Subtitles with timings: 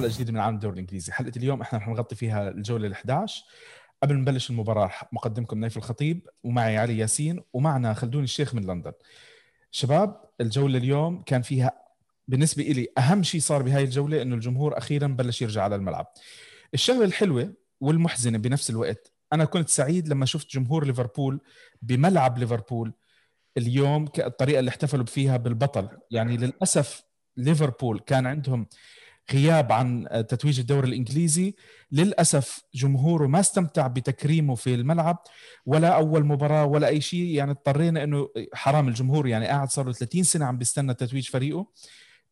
[0.00, 1.12] حلقة جديدة من عالم الدوري الإنجليزي.
[1.12, 3.30] حلقة اليوم إحنا رح نغطي فيها الجولة ال11
[4.02, 8.92] قبل ما نبلش المباراة مقدمكم نايف الخطيب ومعي علي ياسين ومعنا خلدون الشيخ من لندن.
[9.70, 11.72] شباب الجولة اليوم كان فيها
[12.28, 16.06] بالنسبة لي أهم شيء صار بهاي الجولة إنه الجمهور أخيرا بلش يرجع على الملعب.
[16.74, 21.40] الشغلة الحلوة والمحزنة بنفس الوقت أنا كنت سعيد لما شفت جمهور ليفربول
[21.82, 22.92] بملعب ليفربول
[23.56, 25.88] اليوم الطريقة اللي احتفلوا فيها بالبطل.
[26.10, 27.02] يعني للأسف
[27.36, 28.66] ليفربول كان عندهم
[29.32, 31.54] غياب عن تتويج الدوري الإنجليزي.
[31.92, 35.22] للأسف جمهوره ما استمتع بتكريمه في الملعب
[35.66, 37.24] ولا أول مباراة ولا أي شيء.
[37.24, 41.66] يعني اضطرينا إنه حرام الجمهور يعني قاعد صار له 30 سنة عم بيستنى تتويج فريقه.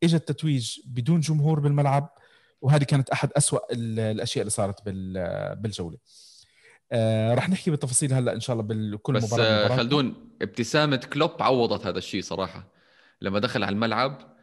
[0.03, 2.15] اجى التتويج بدون جمهور بالملعب
[2.61, 4.83] وهذه كانت أحد أسوأ الأشياء اللي صارت
[5.59, 5.97] بالجولة.
[6.93, 11.87] آه رح نحكي بالتفاصيل هلأ إن شاء الله بكل مباراة بس خلدون ابتسامة كلوب عوضت
[11.87, 12.69] هذا الشيء صراحة.
[13.21, 14.38] لما دخل على الملعب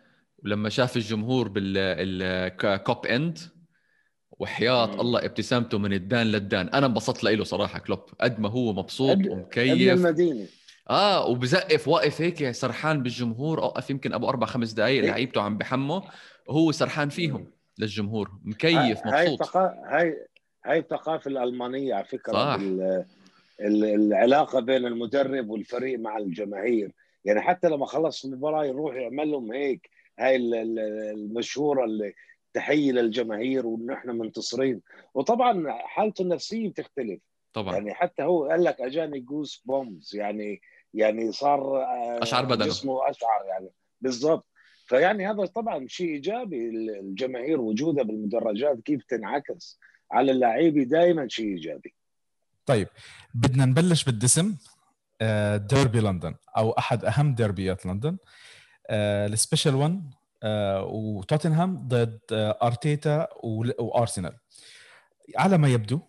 [0.45, 3.39] ولما شاف الجمهور بالكوب إند
[4.31, 5.01] وحياة.
[5.01, 6.67] الله ابتسامته من الدان للدان.
[6.69, 7.99] أنا انبسطت له صراحة كلوب.
[8.21, 9.27] قد ما هو مبسوط أد...
[9.27, 9.93] ومكيف.
[9.93, 10.47] المدينة.
[10.89, 13.63] آه وبزقف واقف هيك سرحان بالجمهور.
[13.63, 16.03] أوقف يمكن أبو أربع خمس دقائق إيه؟ لعيبته عم بحمه.
[16.47, 18.31] وهو سرحان فيهم للجمهور.
[18.43, 19.13] مكيف مبسوط.
[19.13, 20.27] هاي الثقافه هاي
[20.65, 22.33] هاي الثقافه الالمانيه على فكرة.
[22.33, 22.59] صح.
[23.61, 26.91] العلاقة بين المدرب والفريق مع الجماهير.
[27.25, 32.13] يعني حتى لما خلص المباراة يروح يعمل لهم هيك هاي المشهورة اللي
[32.53, 34.81] تحية للجماهير وان إحنا منتصرين.
[35.13, 37.19] وطبعا حالته النفسية بتختلف.
[37.53, 37.73] طبعا.
[37.73, 40.61] يعني حتى هو قال لك أجاني جوس بومز يعني
[40.93, 41.83] يعني صار
[42.21, 42.65] اشعر بدنة.
[42.65, 43.69] جسمه أشعر يعني.
[44.01, 44.45] بالضبط.
[44.87, 46.69] فيعني هذا طبعا شيء إيجابي.
[46.99, 49.79] الجماهير وجودها بالمدرجات كيف تنعكس
[50.11, 51.93] على اللعيبة دائما شيء إيجابي.
[52.65, 52.87] طيب
[53.33, 54.55] بدنا نبلش بالدسم
[55.55, 58.17] ديربي لندن أو أحد أهم ديربيات لندن.
[58.91, 60.13] ال Special 1
[60.83, 63.27] وتوتنهام ضد أرتيتا
[63.79, 64.37] وأرسنال.
[65.37, 65.99] على ما يبدو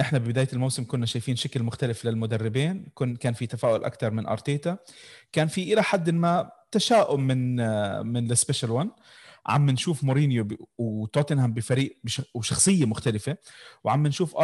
[0.00, 2.90] إحنا ببداية الموسم كنا شايفين شكل مختلف للمدربين.
[2.94, 4.78] كن كان في تفاؤل أكثر من أرتيتا.
[5.32, 7.56] كان في إلى حد ما تشاؤم من
[8.06, 8.90] من ال Special 1
[9.46, 11.98] عم نشوف مورينيو وتوتنهام بفريق
[12.34, 13.36] وشخصية مختلفة.
[13.84, 14.36] وعم نشوف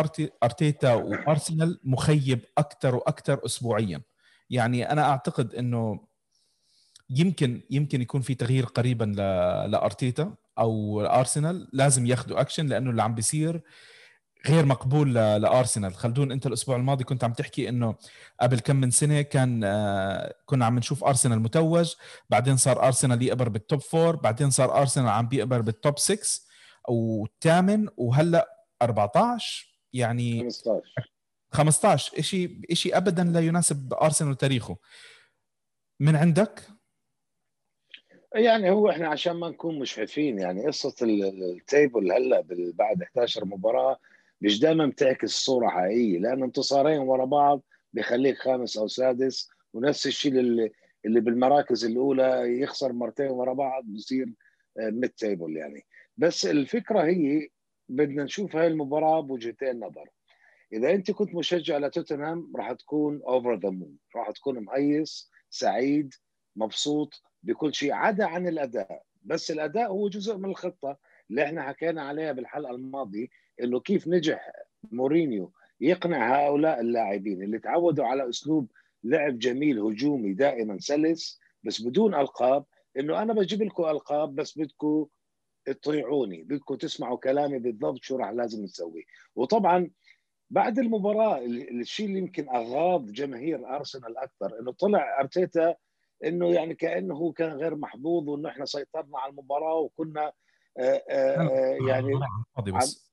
[0.42, 4.02] أرتيتا وأرسنال مخيب أكثر وأكثر اسبوعيا.
[4.50, 6.09] يعني أنا أعتقد إنه
[7.10, 9.04] يمكن يمكن يكون في تغيير قريبا
[9.68, 13.62] لأرتيتا أو ارسنال لازم ياخذوا اكشن لأنه اللي عم بيصير
[14.46, 15.94] غير مقبول لأرسنال.
[15.94, 17.94] خلدون أنت الأسبوع الماضي كنت عم تحكي إنه
[18.40, 21.94] قبل كم من سنة كان آه، كنا عم نشوف أرسنال متوج
[22.30, 26.40] بعدين صار أرسنال يفكر بال top four بعدين صار أرسنال عم بيفكر بال top 6
[26.88, 30.82] والثامن وهلأ 14 يعني 15
[31.52, 34.76] 15 شيء شيء ابدا لا يناسب أرسنال تاريخه
[36.00, 36.68] من عندك؟
[38.34, 43.98] يعني هو إحنا عشان ما نكون مجحفين يعني قصة ال table هلأ بعد 11 مباراة
[44.40, 50.32] مش دائما بتعكس صوره حقيقية لأن انتصارين ورا بعض بيخليك خامس أو سادس ونفس الشيء
[50.32, 50.70] اللي
[51.04, 54.26] اللي بالمراكز الأولى يخسر مرتين ورا بعض بصير
[54.78, 55.84] mid table يعني.
[56.16, 57.48] بس الفكرة هي
[57.88, 60.08] بدنا نشوف هاي المباراة بوجهتين نظر.
[60.72, 66.14] إذا أنت كنت مشجع لتوتنهام راح تكون over the moon راح تكون مهيص سعيد
[66.56, 67.22] مبسوط.
[67.42, 69.02] بكل شيء عدا عن الأداء.
[69.24, 70.96] بس الأداء هو جزء من الخطة
[71.30, 73.26] اللي إحنا حكينا عليها بالحلقة الماضية
[73.62, 74.50] إنه كيف نجح
[74.92, 78.70] مورينيو يقنع هؤلاء اللاعبين اللي تعودوا على أسلوب
[79.04, 82.64] لعب جميل هجومي دائما سلس بس بدون ألقاب
[82.96, 85.06] إنه أنا بجيب لكم ألقاب بس بدكم
[85.64, 89.06] تطيعوني بدكم تسمعوا كلامي بالضبط شو راح لازم نسوي.
[89.36, 89.90] وطبعا
[90.50, 95.74] بعد المباراة الشيء اللي يمكن أغاض جماهير أرسنال أكثر إنه طلع أرتيتا
[96.24, 100.32] إنه يعني كأنه هو كان غير محظوظ وإنه إحنا سيطرنا على المباراة وكنا
[100.78, 102.12] آآ آآ يعني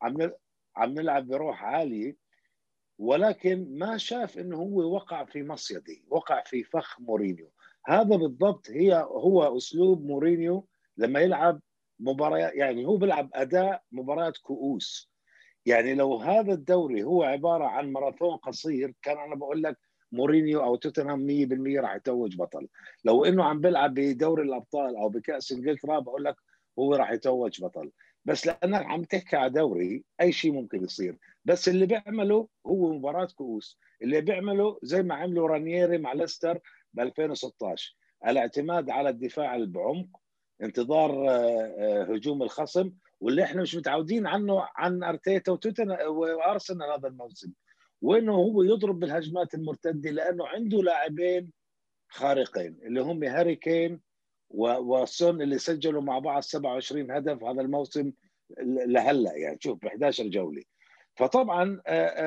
[0.02, 0.32] عم,
[0.76, 2.16] عم نلعب بروح عاليه
[3.00, 7.52] ولكن ما شاف إنه هو وقع في مصيدي وقع في فخ مورينيو.
[7.86, 10.68] هذا بالضبط هي هو أسلوب مورينيو
[10.98, 11.62] لما يلعب
[12.00, 15.12] مباريات يعني هو بيلعب أداء مباريات كؤوس.
[15.66, 19.78] يعني لو هذا الدوري هو عبارة عن ماراثون قصير كان أنا بقول لك
[20.12, 22.68] مورينيو أو توتنهام 100% راح يتوج بطل.
[23.06, 26.36] لو إنه عم بيلعب بدوري الأبطال أو بكأس إنجلترا بقول لك
[26.80, 27.92] هو راح يتوج بطل.
[28.26, 31.18] بس لأنك عم تحكي على دوري أي شيء ممكن يصير.
[31.46, 33.80] بس اللي بيعمله هو مباراة كؤوس.
[34.02, 36.60] اللي بيعمله زي ما عملوا رانييري مع ليستر
[36.94, 37.96] ب 2016
[38.28, 40.08] الاعتماد على الدفاع بعمق
[40.62, 47.08] انتظار آه، آه، هجوم الخصم واللي إحنا مش متعودين عنه عن أرتيتا وتوتن وأرسنال هذا
[47.08, 47.52] الموسم.
[48.02, 51.52] وإنه هو يضرب بالهجمات المرتدة لأنه عنده لاعبين
[52.10, 54.02] خارقين اللي هم هاري كين
[54.50, 58.12] وسون اللي سجلوا مع بعض 27 هدف هذا الموسم
[58.66, 60.64] لهلأ يعني شوف ب 11 جولة.
[61.16, 61.82] فطبعا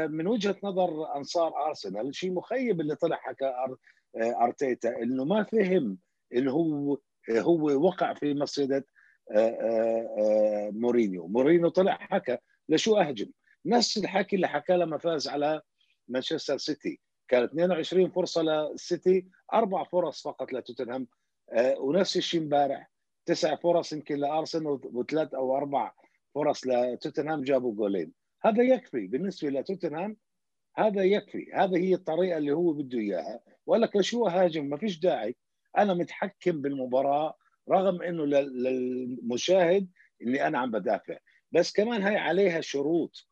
[0.07, 3.55] من وجهة نظر أنصار أرسنال شيء مخيب اللي طلع حكى
[4.17, 5.99] أرتيتا إنه ما فهم
[6.35, 6.99] انه هو
[7.31, 8.87] هو وقع في مصيدة
[10.71, 11.27] مورينيو.
[11.27, 12.39] مورينيو طلع حكى
[12.69, 13.31] لشو أهجم؟
[13.67, 15.63] نفس الحكي اللي حكاه لما فاز على
[16.09, 17.01] مانشستر سيتي.
[17.29, 21.09] كانت 22 فرصة للسيتي أربع فرص فقط لتوتنهام.
[21.79, 22.91] ونفس الشيء امبارح.
[23.27, 25.93] تسع فرص يمكن لأرسنال وثلاث أو أربع
[26.35, 28.13] فرص لتوتنهام جابوا جولين.
[28.43, 29.07] هذا يكفي.
[29.07, 30.17] بالنسبة لتوتنهام
[30.77, 31.51] هذا يكفي.
[31.55, 33.41] هذه هي الطريقة اللي هو بده إياها.
[33.67, 35.37] ولا شو هاجم؟ ما فيش داعي.
[35.79, 37.37] أنا متحكم بالمباراة
[37.71, 39.89] رغم إنه للمشاهد
[40.23, 41.19] إني أنا عم بدافع.
[41.53, 43.27] بس كمان هي عليها شروط.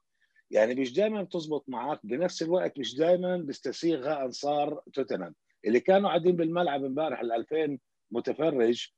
[0.51, 5.35] يعني مش دائما بتزبط معك بنفس الوقت مش دائما بيستسيغها انصار توتنهام.
[5.65, 7.79] اللي كانوا قاعدين بالملعب امبارح ال 2000
[8.11, 8.89] متفرج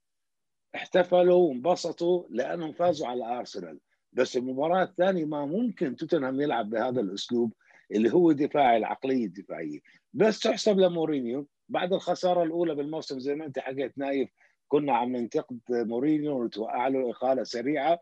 [0.75, 3.79] احتفلوا وانبسطوا لأنهم فازوا على أرسنال.
[4.13, 7.53] بس المباراة الثانية ما ممكن توتنهام يلعب بهذا الأسلوب
[7.93, 9.81] اللي هو دفاعي العقلية الدفاعية.
[10.15, 14.31] بس تحسب لمورينيو بعد الخسارة الأولى بالموسم زي ما أنت حكيت نايف
[14.69, 17.99] كنا عم ننتقد مورينيو وتوقع له إقالة سريعة.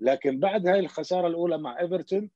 [0.00, 2.30] لكن بعد هاي الخسارة الأولى مع إيفرتون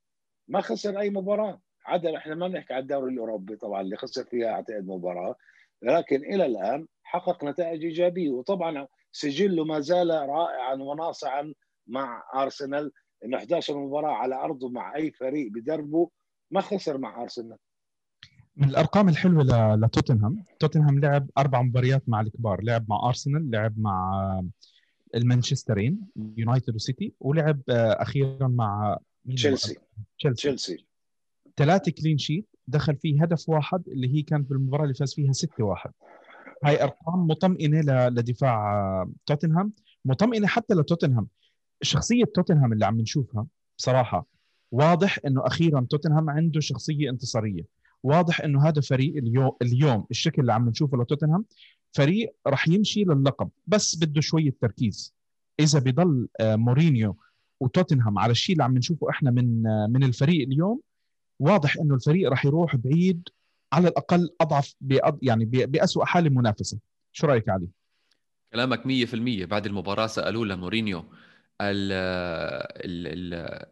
[0.49, 1.61] ما خسر أي مباراة.
[1.87, 5.37] عدا إحنا ما بنحكي على الدوري الأوروبي طبعا اللي خسر فيها اعتقد مباراة.
[5.83, 8.31] لكن إلى الآن حقق نتائج إيجابية.
[8.31, 11.55] وطبعا سجله ما زال رائعا وناصعا
[11.87, 12.93] مع أرسنال.
[13.25, 16.11] انه 11 مباراة على ارضه مع أي فريق بدربه
[16.51, 17.59] ما خسر مع أرسنال.
[18.57, 20.45] من الأرقام الحلوة لتوتنهام.
[20.59, 22.63] توتنهام لعب أربع مباريات مع الكبار.
[22.63, 24.43] لعب مع أرسنال لعب مع
[25.15, 26.01] المانشسترين
[26.37, 28.99] يونايتد وسيتي ولعب أخيرا مع
[29.31, 29.77] تشيلسي.
[30.37, 30.87] تشيلسي.
[31.57, 35.91] ثلاثة clean sheet دخل فيه هدف واحد اللي هي كانت بالمباراة اللي فاز فيها 6-1
[36.65, 39.73] هاي أرقام مطمئنة لدفاع توتنهام
[40.05, 41.29] مطمئنة حتى لتوتنهام.
[41.83, 43.47] شخصية توتنهام اللي عم نشوفها
[43.79, 44.27] بصراحة
[44.73, 47.63] واضح إنه أخيرا توتنهام عنده شخصية انتصارية.
[48.03, 51.45] واضح إنه هذا فريق اليوم اليوم الشكل اللي عم نشوفه لتوتنهام
[51.93, 55.15] فريق راح يمشي للقب بس بده شوية تركيز.
[55.61, 57.17] إذا بضل مورينيو
[57.61, 60.81] وتوتنهام على الشيء اللي عم نشوفه إحنا من من الفريق اليوم.
[61.39, 63.29] واضح إنه الفريق راح يروح بعيد
[63.73, 65.19] على الأقل أضعف بأض...
[65.23, 66.79] يعني باسوء حالة منافسة.
[67.13, 67.69] شو رأيك علي؟
[68.53, 70.99] كلامك 100% بعد المباراة سألوه لمورينيو
[71.61, 71.93] ال
[72.85, 73.67] ال ال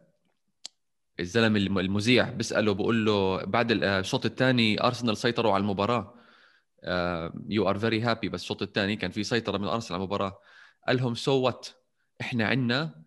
[1.19, 6.13] الزلمه المذيع بيسأله بقول له بعد الشوط الثاني أرسنال سيطروا على المباراة.
[7.49, 10.39] you are very happy بس الشوط الثاني كان في سيطرة من أرسنال على المباراة.
[10.87, 11.67] قال لهم so so what
[12.21, 13.02] إحنا عندنا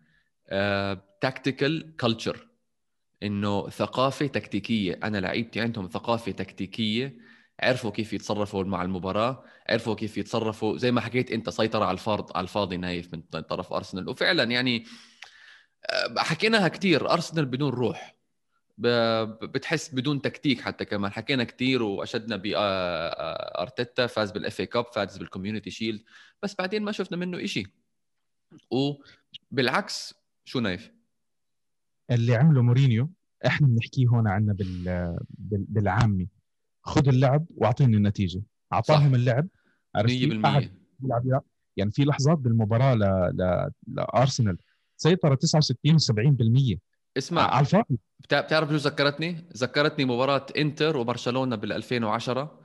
[1.21, 2.47] tactical culture
[3.23, 4.99] إنه ثقافة تكتيكية.
[5.03, 7.17] أنا لعيبتي عندهم ثقافة تكتيكية.
[7.59, 9.43] عرفوا كيف يتصرفوا مع المباراة.
[9.69, 10.77] عرفوا كيف يتصرفوا.
[10.77, 14.09] زي ما حكيت أنت سيطرة على الفرض على الفاضي نايف من طرف أرسنال.
[14.09, 14.85] وفعلا يعني
[16.17, 18.17] حكيناها كثير أرسنال بدون روح.
[18.77, 21.11] بتحس بدون تكتيك حتى كمان.
[21.11, 26.03] حكينا كثير وأشدنا بارتيتا فاز بال FA Cup فاز بال Community Shield
[26.43, 27.67] بس بعدين ما شفنا منه شيء
[28.71, 30.13] وبالعكس
[30.47, 30.91] شو نايف؟
[32.11, 33.09] اللي عمله مورينيو
[33.45, 34.83] إحنا بنحكيه هون عندنا بال...
[35.29, 35.65] بال...
[35.69, 36.27] بالعامي.
[36.81, 38.41] خذ اللعب وأعطيني النتيجة.
[38.73, 39.47] أعطاهم اللعب.
[39.97, 40.01] 100%
[40.99, 41.43] بيلعب
[41.77, 42.99] يعني في لحظات بالمباراة ل...
[43.37, 43.69] ل...
[43.87, 44.57] لأرسنال
[44.97, 46.77] سيطره 69 و70%
[47.17, 47.41] اسمع.
[47.41, 47.99] على الفاضي.
[48.19, 52.59] بتعرف شو ذكرتني؟ ذكرتني مباراة إنتر وبرشلونة بال 2010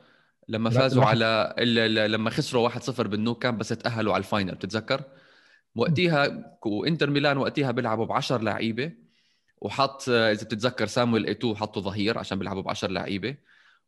[0.49, 1.55] لما فازوا على
[2.09, 4.55] لما خسروا 1-0 بالنو كامب بس تأهلوا على ال final.
[4.55, 5.05] بتتذكر؟
[5.75, 8.93] وقتها وانتر ميلان وقتها بيلعبوا ب 10 لعيبة
[9.61, 13.37] وحط إذا بتتذكر سامويل إيتو حطه ظهير عشان بيلعبوا ب 10 لعيبة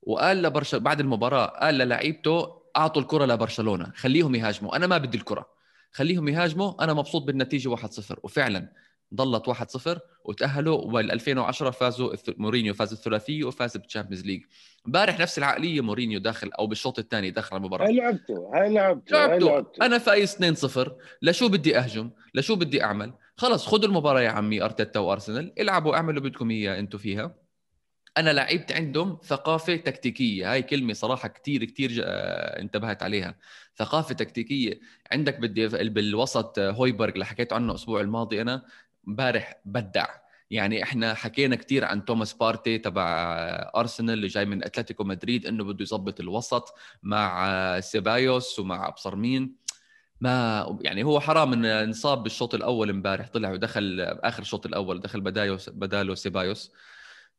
[0.02, 5.46] وقال لبرش بعد المباراة قال للعيبته أعطوا الكرة لبرشلونة خليهم يهاجموا أنا ما بدي الكرة
[5.92, 7.80] خليهم يهاجموا أنا مبسوط بالنتيجة 1-0
[8.22, 8.72] وفعلا
[9.14, 14.42] ضلت 1-0 وتأهلوا وال 2010 فازوا مورينيو فاز الثلاثية وفاز بال Champions League
[14.86, 17.86] امبارح نفس العقلية مورينيو داخل أو بالشوط الثاني داخل المباراة.
[17.86, 19.86] هاي لعبته هاي لعبته لعبته, لعبته.
[19.86, 25.00] أنا فايز 2-0 لشو بدي أهجم؟ لشو بدي أعمل؟ خلص خذوا المباراة يا عمي أرتيتا
[25.00, 25.52] وأرسنال.
[25.60, 27.34] العبوا اعملوا بدكم إياه أنتم فيها.
[28.18, 30.52] أنا لعيبتي عندهم ثقافة تكتيكية.
[30.52, 31.90] هاي كلمة صراحة كثير كثير
[32.60, 33.34] انتبهت عليها.
[33.76, 34.80] ثقافة تكتيكية.
[35.12, 38.62] عندك بدي بالوسط هويبرغ اللي حكيت عنه الأسبوع الماضي أنا
[39.08, 40.06] امبارح بدع.
[40.54, 43.06] يعني إحنا حكينا كثير عن توماس بارتي تبع
[43.76, 49.56] أرسنال اللي جاي من أتلتيكو مدريد إنه بده يظبط الوسط مع سيبايوس ومع ابصر مين
[50.20, 55.20] ما يعني هو حرام انه انصاب بالشوط الأول امبارح طلع ودخل آخر الشوط الأول دخل
[55.20, 56.72] بداله بداله سيبايوس.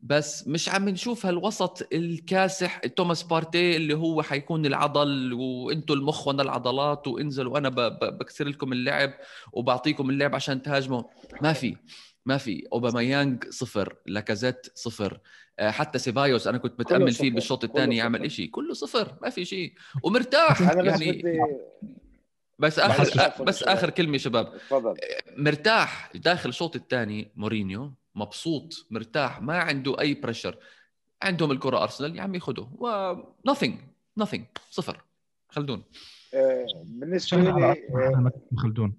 [0.02, 6.44] بس مش عم نشوف هالوسط الكاسح توماس بارتي اللي هو حيكون العضل وإنتوا المخ وأنا
[6.44, 9.14] العضلات وانزلوا وأنا بكسر لكم اللعب
[9.54, 11.04] وبعطيكم اللعب عشان تهاجموا.
[11.42, 11.76] ما في.
[12.26, 12.68] ما في.
[12.74, 15.20] اوباميانج صفر لاكازيت صفر.
[15.60, 17.32] آه، حتى سيبايوس أنا كنت متأمل فيه.
[17.32, 17.98] بالشوط الثاني.
[17.98, 19.74] يعمل شيء كله صفر ما في شيء.
[20.04, 21.40] ومرتاح أنا بس يعني بدي
[22.60, 23.70] بس اخر بس شباب.
[23.78, 24.58] آخر كلمة شباب.
[24.58, 24.96] تفضل.
[25.38, 27.94] مرتاح داخل الشوط الثاني مورينيو.
[28.16, 30.58] مبسوط مرتاح ما عنده أي pressure
[31.22, 32.16] عندهم الكرة أرسنال.
[32.16, 33.16] يا عمي خذوا و
[33.50, 33.74] nothing
[34.24, 34.42] nothing.
[34.70, 35.04] صفر.
[35.50, 35.84] خلدون.
[36.34, 37.76] آه، بالنسبة لي
[38.58, 38.98] خلدون.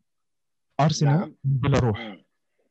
[0.81, 1.35] أرسنال نعم.
[1.45, 2.01] بلا روح.
[2.01, 2.26] آه،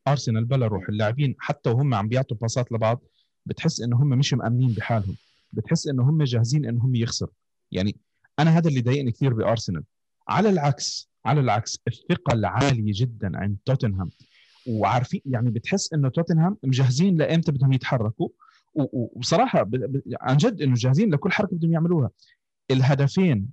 [0.08, 0.90] ارسنال بلا روح.
[0.90, 3.02] اللاعبين حتى وهم عم بيعطوا باصات لبعض
[3.46, 5.16] بتحس إنه هم مش مأمنين بحالهم.
[5.54, 7.34] بتحس إنه هم جاهزين انهم يخسروا.
[7.72, 7.96] يعني
[8.40, 9.84] أنا هذا اللي ضايقني كثير بأرسنال.
[10.28, 14.10] على العكس على العكس الثقة العالية جدا عند توتنهام.
[14.68, 18.30] وعارفين يعني بتحس إنه توتنهام مجهزين لإمتى بدهم يتحركوا.
[18.76, 19.70] وبصراحه
[20.22, 22.10] عن جد إنه جاهزين لكل حركة بدهم يعملوها.
[22.72, 23.48] الهدفين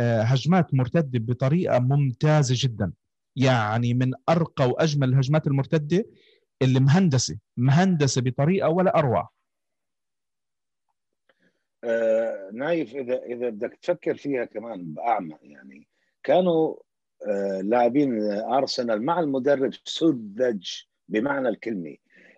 [0.00, 2.92] آه، هجمات مرتدة بطريقة ممتازة جدا.
[3.36, 6.04] يعني من أرقى وأجمل الهجمات المرتدة
[6.62, 9.28] اللي مهندسة مهندسة بطريقة ولا أروع.
[11.84, 15.88] آه، نايف إذا إذا بدك تفكر فيها كمان باعمى يعني
[16.22, 16.76] كانوا
[17.26, 21.96] آه، لاعبين أرسنال مع المدرب سذج بمعنى الكلمة.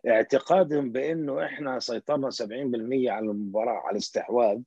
[0.09, 4.62] اعتقادهم بأنه إحنا سيطرنا 70% على المباراة على الاستحواذ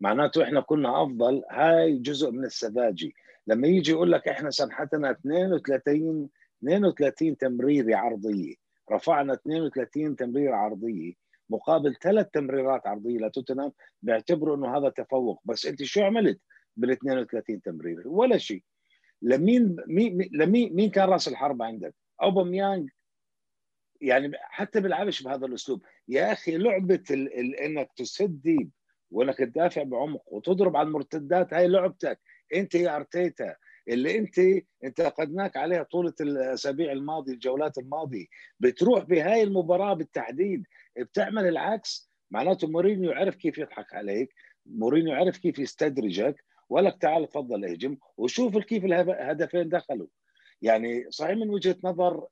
[0.00, 1.42] معناته إحنا كنا أفضل.
[1.50, 3.10] هاي جزء من السذاجة.
[3.46, 6.28] لما يجي يقول لك إحنا سنحتنا 32
[6.62, 8.54] 32 تمريره عرضية.
[8.92, 11.12] رفعنا 32 تمريره عرضية.
[11.50, 13.72] مقابل ثلاث تمريرات عرضية لتوتنهام
[14.02, 15.40] بيعتبروا إنه هذا تفوق.
[15.44, 16.40] بس أنت شو عملت
[16.76, 18.62] بال 32 تمريره ولا شيء.
[19.22, 22.90] لمين مين لمين مين كان رأس الحربه عندك؟ أوباميانج.
[24.00, 25.82] يعني حتى بيلعبش بهذا الأسلوب.
[26.08, 27.04] يا أخي لعبة
[27.64, 28.70] إنك تسد deep
[29.10, 32.20] وإنك تدافع بعمق وتضرب على المرتدات هاي لعبتك.
[32.54, 33.56] انت يا ارتيتا
[33.88, 34.40] اللي انت
[34.84, 38.26] انتقدناك عليها طولة الاسابيع الماضيه الجولات الماضيه
[38.60, 40.66] بتروح بهاي المباراة بالتحديد
[40.98, 42.10] بتعمل العكس.
[42.30, 44.34] معناته مورينيو عرف كيف يضحك عليك
[44.66, 46.44] مورينيو عرف كيف يستدرجك.
[46.68, 50.06] ولك تعال تفضل اهجم وشوف كيف الهدفين دخلوا.
[50.62, 52.26] يعني صحيح من وجهة نظر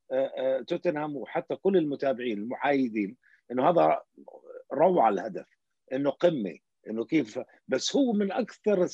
[0.67, 3.17] توتنهام وحتى كل المتابعين المحايدين
[3.51, 4.03] إنه هذا
[4.73, 5.47] روعه الهدف
[5.93, 6.59] إنه قمة
[6.91, 7.41] إنه كيف.
[7.69, 8.89] بس هو من أكثر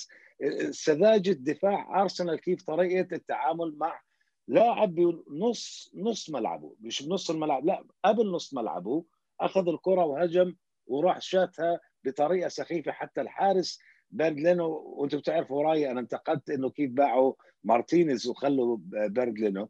[0.71, 4.01] سذاجة دفاع أرسنال كيف طريقة التعامل مع
[4.49, 9.05] لاعب بنص نص ملعبه مش بنص الملعب لا قبل نص ملعبه
[9.41, 10.55] أخذ الكرة وهجم
[10.87, 12.93] وراح شاتها بطريقة سخيفة.
[12.93, 13.79] حتى الحارس
[14.11, 17.33] بيرند لينو وأنتم بتعرفوا رأيي أنا انتقدت إنه كيف باعوا
[17.65, 19.69] مارتينيز وخلوا بيرند لينو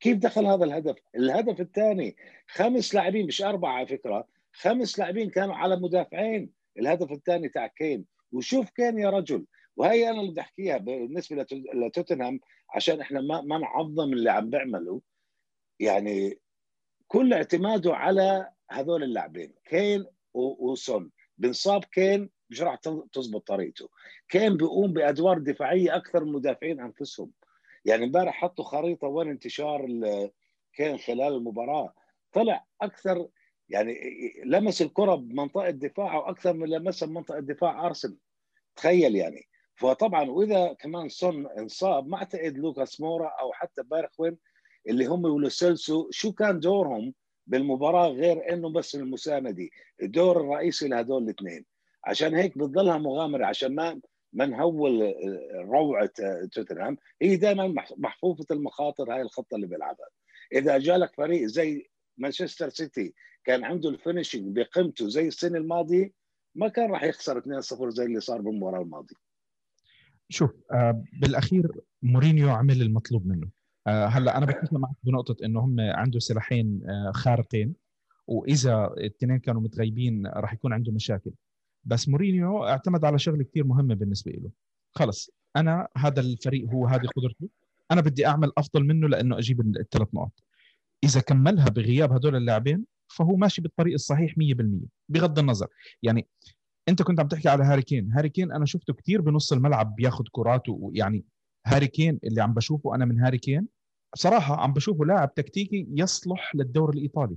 [0.00, 2.16] كيف دخل هذا الهدف؟ الهدف الثاني
[2.48, 6.50] خمس لاعبين مش أربعة على فكرة خمس لاعبين كانوا على مدافعين.
[6.78, 8.04] الهدف الثاني تاع كين.
[8.32, 9.46] وشوف كين يا رجل
[9.78, 12.40] وهي أنا اللي بدي أحكيها بالنسبة لتوتنهام
[12.74, 15.00] عشان إحنا ما ما نعظم اللي عم بيعمله
[15.80, 16.38] يعني
[17.08, 21.10] كل اعتماده على هذول اللاعبين كين وسون.
[21.38, 22.74] بنصاب كين مش راح
[23.12, 23.88] تزبط طريقته.
[24.28, 27.32] كين بيقوم بأدوار دفاعية أكثر من المدافعين أنفسهم.
[27.84, 29.86] يعني امبارح حطوا خريطة وين انتشار
[30.72, 31.94] كين خلال المباراة.
[32.32, 33.28] طلع أكثر
[33.68, 33.94] يعني
[34.44, 38.18] لمس الكرة بمنطقة دفاعه أكثر من لمسها بمنطقة دفاع أرسنال.
[38.76, 39.48] تخيل يعني.
[39.78, 44.38] فطبعا وإذا كمان سون انصاب ما أعتقد لوكاس مورا أو حتى بيرخوين
[44.88, 47.14] اللي هم ولوسيلسو شو كان دورهم
[47.46, 49.68] بالمباراة غير إنه بس المساندة.
[50.02, 51.64] الدور الرئيسي لهدول الاثنين.
[52.04, 54.00] عشان هيك بتضلها مغامرة عشان ما
[54.32, 55.14] ما نهول
[55.54, 56.10] روعة
[56.52, 56.96] توتنهام.
[57.22, 60.08] هي دائما محفوفة المخاطر هاي الخطة اللي بيلعبها.
[60.52, 66.12] إذا جالك فريق زي مانشستر سيتي كان عنده ال finishing بقيمته زي السنة الماضية
[66.54, 69.27] ما كان راح يخسر 2-0 زي اللي صار بالمباراة الماضية.
[70.28, 71.70] شوف آه بالأخير
[72.02, 73.48] مورينيو عمل المطلوب منه.
[73.86, 77.74] آه هلأ أنا بتفق معك بنقطة إنه هم عنده سلاحين آه خارقين
[78.26, 81.30] وإذا الاثنين كانوا متغيبين راح يكون عنده مشاكل.
[81.84, 84.50] بس مورينيو اعتمد على شغلة كثير مهمة بالنسبة له
[84.94, 87.48] خلص أنا هذا الفريق هو هذه قدرته.
[87.90, 90.42] أنا بدي أعمل أفضل منه لأنه أجيب الثلاث نقاط.
[91.04, 95.66] إذا كملها بغياب هدول اللاعبين فهو ماشي بالطريق الصحيح 100% بغض النظر.
[96.02, 96.26] يعني
[96.88, 98.12] انت كنت عم تحكي على هاري كين.
[98.12, 101.24] هاري كين أنا شفته كثير بنص الملعب بياخذ كرات ويعني
[101.66, 103.68] هاري كين اللي عم بشوفه أنا من هاري كين
[104.14, 107.36] بصراحة عم بشوفه لاعب تكتيكي يصلح للدوري الإيطالي.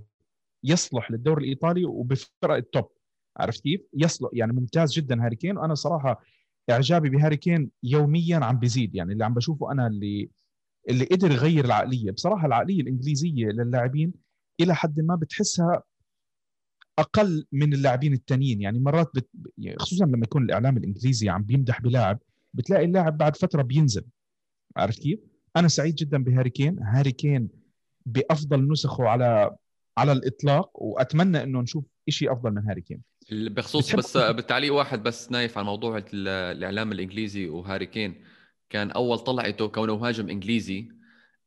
[0.64, 2.90] يصلح للدوري الإيطالي وبفرق ال top
[3.38, 6.22] عرفت كيف؟ يصلح يعني ممتاز جدا هاري كين وأنا صراحة
[6.70, 8.96] إعجابي بهاري كين يوميا عم بزيد.
[8.96, 10.30] يعني اللي عم بشوفه أنا اللي
[10.90, 12.12] اللي قدر يغير العقلية.
[12.12, 14.14] بصراحة العقلية الإنجليزية للاعبين
[14.60, 15.84] إلى حد ما بتحسها
[17.02, 18.62] أقل من اللاعبين التانيين.
[18.62, 19.30] يعني مرات بت...
[19.78, 22.20] خصوصا لما يكون الإعلام الإنجليزي عم بيمدح بلاعب
[22.54, 24.04] بتلاقي اللاعب بعد فترة بينزل.
[24.78, 25.20] عرفت كيف؟
[25.56, 26.80] أنا سعيد جدا بهاري كين.
[26.84, 27.50] هاري كين
[28.06, 29.56] بأفضل نسخه على
[29.98, 33.02] على الإطلاق وأتمنى إنه نشوف شيء أفضل من هاري كين.
[33.32, 36.28] بخصوص بس بالتعليق واحد بس نايف على موضوع ال-
[36.58, 38.24] الإعلام الإنجليزي وهاري كين.
[38.70, 40.90] كان أول طلعته كونه مهاجم إنجليزي.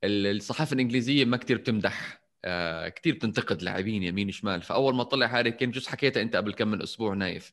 [0.04, 2.23] ال- الصحافة الإنجليزية ما كتير بتمدح.
[2.44, 4.62] آه كتير بتنتقد لاعبين يمين شمال.
[4.62, 7.52] فأول ما طلع هاري كين جزء حكيتها أنت قبل كم من أسبوع نايف.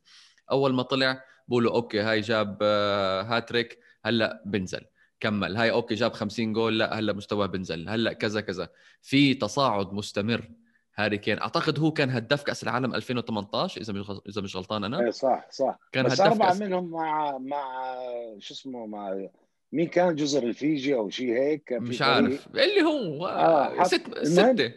[0.52, 4.82] أول ما طلع بقولوا okay هاي جاب آه هاتريك هلأ بنزل.
[5.20, 5.58] كمل.
[5.58, 7.90] هاي okay جاب 50 جول لأ هلأ مستواه بنزل.
[7.90, 8.70] هلأ كذا كذا.
[9.02, 10.50] في تصاعد مستمر
[10.96, 11.40] هاري كين.
[11.40, 15.00] أعتقد هو كان هداف كأس العالم 2018 إذا مش إذا مش غلطان أنا.
[15.00, 15.80] إيه صح صح.
[15.92, 17.96] كان بس هداف أربعة كأس منهم مع مع
[18.40, 19.28] شو اسمه مع
[19.72, 22.10] مين كان جزر الفيجي أو شيء هيك؟ كان مش فريق.
[22.12, 22.48] عارف.
[22.48, 24.02] اللي هو آه، آه ست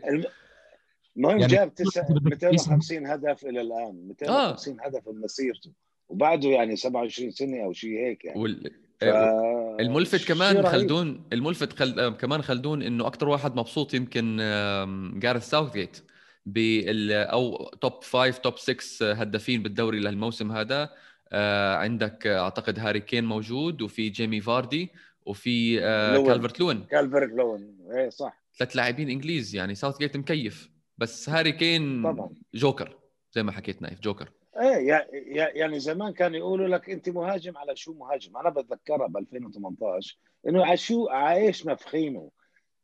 [0.09, 0.25] الم-
[1.17, 4.09] المهم يعني جاب تسع بدك تقيس- 250 هدف إلى الآن.
[4.09, 5.71] 250 هدف من مسيرته.
[6.09, 8.41] وبعده يعني 27 سنة أو شيء هيك يعني.
[8.41, 8.71] وال...
[9.01, 9.05] ف...
[9.81, 10.67] الملفت شيء كمان.
[10.67, 12.01] خلدون الملفت خل...
[12.01, 14.37] آه، كمان خلدون إنه أكثر واحد مبسوط يمكن
[15.21, 15.97] جارث ساوثجيت
[16.47, 20.83] بال أو top 5 top 6 هدافين بالدوري للموسم هذا.
[20.83, 20.91] آه،
[21.77, 24.91] عندك آه، أعتقد هاري كين موجود وفي جيمي فاردي
[25.27, 26.25] وفي آه،.
[26.27, 26.85] كالفرت لوين.
[26.85, 28.43] كالفرت لوين إيه صح.
[28.59, 32.31] ثلاث لاعبين إنجليز يعني ساوث جيت مكيف بس هاري كين طبعا.
[32.55, 32.97] جوكر
[33.33, 34.31] زي ما حكيت نايف جوكر.
[34.61, 38.37] إيه يع- يع- يعني زمان كانوا يقولوا لك أنت مهاجم على شو مهاجم.
[38.37, 40.17] أنا بتذكرها ب 2018
[40.49, 42.31] إنه على شو على إيش مفخينه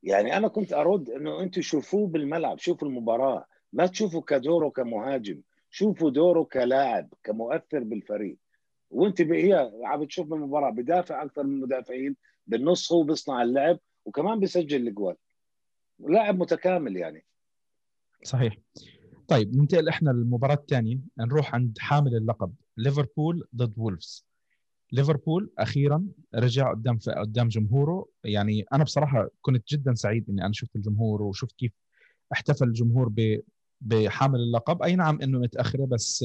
[0.03, 5.41] يعني أنا كنت أرد إنه أنتم شوفوه بالملعب شوفوا المباراة ما تشوفوا كدوره كمهاجم.
[5.71, 8.39] شوفوا دوره كلاعب كمؤثر بالفريق.
[8.91, 14.83] وانت هي عم بتشوف بالمباراه بدافع أكثر من المدافعين بالنص هو بيصنع اللعب وكمان بيسجل
[14.83, 15.17] الاجوال
[15.99, 17.25] لاعب متكامل يعني.
[18.25, 18.57] صحيح.
[19.29, 20.99] طيب ننتقل إحنا للمباراة الثانية.
[21.19, 24.27] نروح عند حامل اللقب ليفربول ضد وولفز.
[24.93, 28.09] ليفربول أخيرا رجع قدام قدام جمهوره.
[28.25, 31.73] يعني أنا بصراحة كنت جدا سعيد إني أنا شفت الجمهور وشفت كيف
[32.33, 33.09] احتفل الجمهور
[33.81, 34.83] بحامل اللقب.
[34.83, 36.25] أي نعم إنه متأخرة بس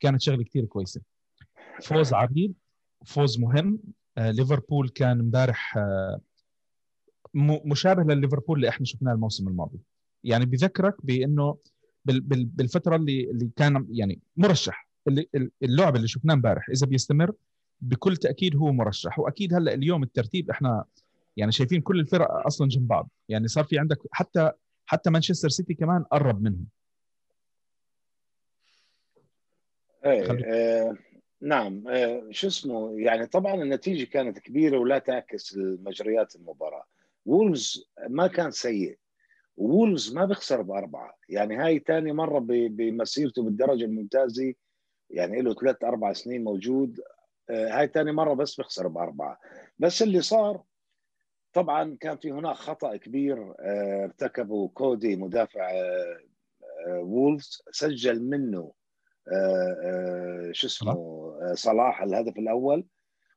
[0.00, 1.00] كانت شغلة كثير كويسة.
[1.82, 2.52] فوز عريض
[3.04, 3.78] فوز مهم.
[4.18, 6.20] آه، ليفربول كان امبارح آه،
[7.64, 9.78] مشابه لليفربول اللي إحنا شفناه الموسم الماضي.
[10.24, 11.56] يعني بذكرك بإنه
[12.04, 14.88] بال- بال- بالفترة اللي اللي كان يعني مرشح
[15.62, 17.32] اللعب اللي شفناه امبارح إذا بيستمر
[17.80, 19.18] بكل تأكيد هو مرشح.
[19.18, 20.84] وأكيد هلأ اليوم الترتيب إحنا
[21.36, 23.10] يعني شايفين كل الفرق أصلا جنب بعض.
[23.28, 24.50] يعني صار في عندك حتى
[24.86, 26.66] حتى مانشستر سيتي كمان قرب منهم.
[30.04, 30.44] إيه خليك.
[30.46, 30.96] آه
[31.40, 36.84] نعم آه شو اسمه يعني طبعا النتيجة كانت كبيرة ولا تعكس مجريات المباراة.
[37.26, 38.98] وولفز ما كان سيء.
[39.56, 41.16] وولفز ما بيخسر بأربعة.
[41.28, 44.54] يعني هاي ثاني مرة بمسيرته بالدرجة الممتازة.
[45.10, 47.00] يعني له ثلاث أربع سنين موجود.
[47.50, 49.38] آه هاي ثاني مرة بس بيخسر بأربعة.
[49.78, 50.62] بس اللي صار
[51.52, 53.54] طبعا كان في هناك خطأ كبير.
[54.04, 55.70] ارتكبه كودي مدافع
[56.88, 58.72] وولفز سجل منه
[60.52, 60.92] شو اسمه
[61.42, 62.86] آه، صلاح الهدف الأول.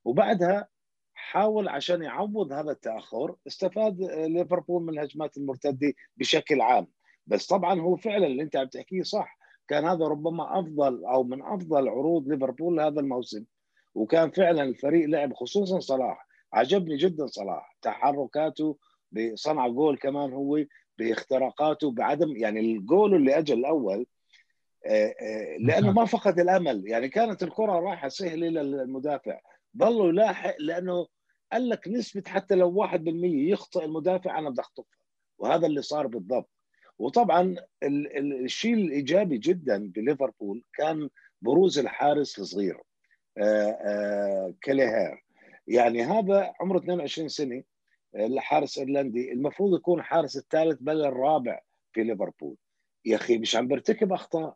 [0.06, 0.68] وبعدها
[1.14, 6.88] حاول عشان يعوض هذا التأخر استفاد آه، ليفربول من الهجمات المرتدة بشكل عام.
[7.28, 9.38] بس طبعا هو فعلا اللي أنت عم تحكيه صح.
[9.68, 13.46] كان هذا ربما أفضل أو من أفضل عروض ليفربول هذا الموسم.
[13.96, 16.28] وكان فعلا الفريق لعب خصوصا صلاح.
[16.54, 17.78] عجبني جدا صلاح.
[17.82, 18.78] تحركاته
[19.12, 20.60] بصنع جول كمان هو
[20.98, 24.17] باختراقاته بعدم يعني الجول اللي اجى الأول آه، آه،
[25.60, 26.84] لأنه ما فقد الأمل.
[26.88, 29.40] يعني كانت الكرة رايحة سهله للمدافع
[29.78, 31.08] ظلوا يلاحق لأنه
[31.52, 32.92] قال لك نسبة حتى لو 1%
[33.52, 34.98] يخطئ المدافع أنا بدي اخطفها
[35.40, 36.50] وهذا اللي صار بالضبط.
[37.00, 37.42] وطبعا
[37.84, 41.10] ال- ال- الشيء الإيجابي جدا بليفربول كان
[41.42, 42.82] بروز الحارس الصغير
[43.38, 45.24] آه، آه، كيليهير
[45.68, 47.64] يعني هذا عمره 22 سنة
[48.16, 51.60] آه، الحارس ايرلندي المفروض يكون حارس الثالث بل الرابع
[51.94, 52.56] في ليفربول.
[53.06, 54.56] يا أخي مش عم بيرتكب أخطاء.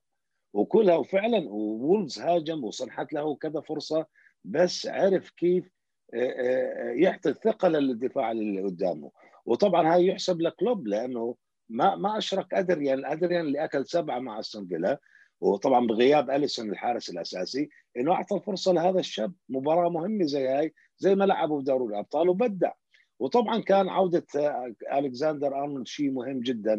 [0.54, 4.06] وكلها وفعلا وولفز هاجم وسنحت له كذا فرصة
[4.46, 5.72] بس عرف كيف
[6.14, 9.12] آه، آه، يعطي الثقة للدفاع اللي قدامه.
[9.46, 11.36] وطبعا هاي يحسب لكلوب لأنه
[11.70, 13.06] ما ما اشرك أدريان.
[13.06, 15.00] أدريان اللي أكل سبعة مع أستون فيلا
[15.42, 19.34] وطبعا بغياب أليسون الحارس الأساسي إنه أعطى فرصة لهذا الشاب.
[19.50, 22.72] مباراة مهمة زي هاي زي ما لعبوا بدوري الأبطال وبدع.
[23.20, 26.76] وطبعا كان عودة آه، الكسندر أرنولد شيء مهم جدا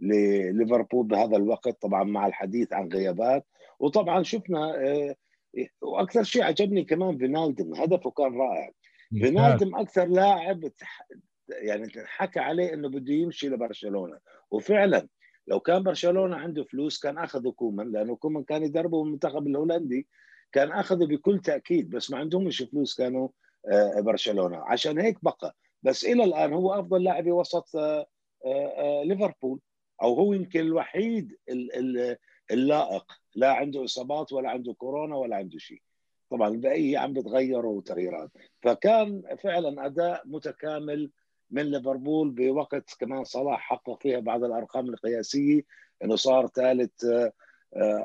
[0.00, 3.46] لليفربول بهذا الوقت طبعا مع الحديث عن غيابات.
[3.78, 5.16] وطبعا شفنا آه،
[5.82, 8.70] وأكثر شيء عجبني كمان فينالدم هدفه كان رائع.
[9.10, 10.70] فينالدم أكثر لاعب
[11.48, 14.18] يعني حكى عليه إنه بده يمشي لبرشلونة.
[14.50, 15.08] وفعلا
[15.46, 20.06] لو كان برشلونة عنده فلوس كان اخذوا كومان لأنه كومان كان يدربه المنتخب الهولندي
[20.52, 23.28] كان أخذه بكل تأكيد بس ما عندهمش فلوس كانوا
[23.72, 24.56] آه، برشلونة.
[24.56, 28.06] عشان هيك بقى بس إلى الآن هو أفضل لاعب وسط آه،
[29.04, 29.60] ليفربول.
[30.02, 31.36] أو هو يمكن الوحيد
[32.50, 35.82] اللائق لا عنده إصابات ولا عنده كورونا ولا عنده شيء.
[36.30, 38.30] طبعا البقيه عم بتغيروا تغييرات
[38.62, 41.10] فكان فعلا أداء متكامل
[41.50, 45.62] من ليفربول بوقت كمان صلاح حقق فيها بعض الأرقام القياسية
[46.04, 47.32] إنه صار ثالث آه،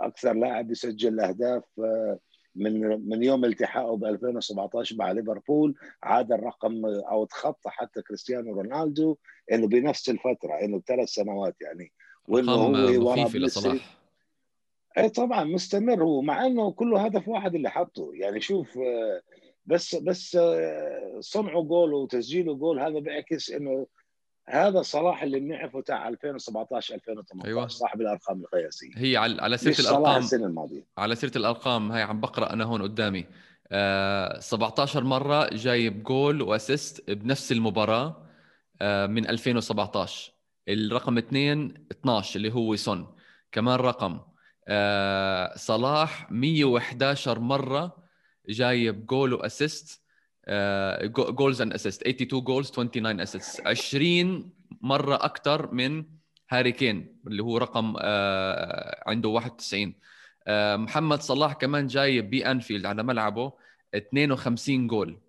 [0.05, 2.19] أكثر لاعب يسجل اهداف آه،
[2.55, 9.17] من من يوم التحاقه ب 2017 مع ليفربول عاد الرقم أو تخطى حتى كريستيانو رونالدو
[9.51, 11.91] إنه بنفس الفترة إنه بثلاث سنوات يعني.
[12.27, 12.69] وإنه هو
[13.15, 13.97] مخيف لصلاح
[14.97, 18.11] اي طبعا مستمر هو مع إنه كله هدف واحد اللي حطه.
[18.13, 19.21] يعني شوف آه،
[19.65, 20.37] بس بس
[21.19, 23.87] صنعه جول وتسجيله جول هذا بيعكس إنه
[24.49, 27.67] هذا صلاح اللي بنعرفه تاع 2017 2018 أيوة.
[27.67, 28.89] صاحب الارقام القياسية.
[28.95, 30.17] هي على على سيرة الأرقام.
[30.23, 30.85] السنة الماضية.
[30.97, 33.25] على سيرة الأرقام هاي عم بقرأ أنا هون قدامي.
[33.71, 38.27] آه 17 مرة جايب goal و assist بنفس المباراة
[38.81, 40.31] آه من 2017
[40.69, 43.15] الرقم اثنين 12 اللي هو سون.
[43.51, 44.19] كمان رقم.
[44.67, 47.97] آه صلاح 111 مرة
[48.49, 50.02] جايب goal و assist
[51.09, 54.51] goals and assist 82 goals 29 assist 20
[54.81, 56.05] مرة أكثر من
[56.49, 58.01] هاري كين اللي هو رقم آه،
[59.07, 63.53] عنده 91 آه، محمد صلاح كمان جايب بأنفيلد على ملعبه
[63.95, 65.19] 52 goal آه،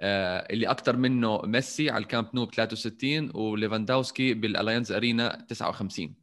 [0.00, 6.14] اللي أكثر منه ميسي على الكامب نو ب 63 وليفاندوسكي بالأليانز أرينا 59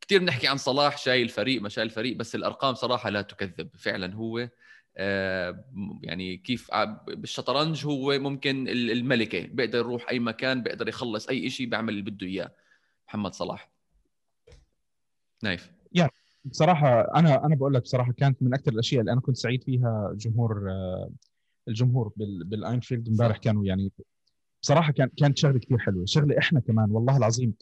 [0.00, 3.68] كثير بنحكي عن صلاح شايل الفريق ما شايل الفريق بس الأرقام صراحة لا تكذب.
[3.78, 4.50] فعلا هو آه،
[6.02, 6.70] يعني كيف
[7.08, 12.26] بالشطرنج هو ممكن الملكة بيقدر يروح أي مكان بيقدر يخلص أي شيء بيعمل اللي بده
[12.26, 12.52] إياه.
[13.08, 13.70] محمد صلاح.
[15.44, 15.72] نايف.
[15.92, 16.10] يعني
[16.44, 20.12] بصراحة أنا أنا بقول لك بصراحة كانت من أكثر الأشياء اللي أنا كنت سعيد فيها
[20.16, 21.10] جمهور آه،
[21.68, 23.92] الجمهور بالاينفيلد امبارح كانوا يعني
[24.62, 26.04] بصراحة كان كانت شغلة كثير حلوة.
[26.06, 27.54] شغلة إحنا كمان والله العظيم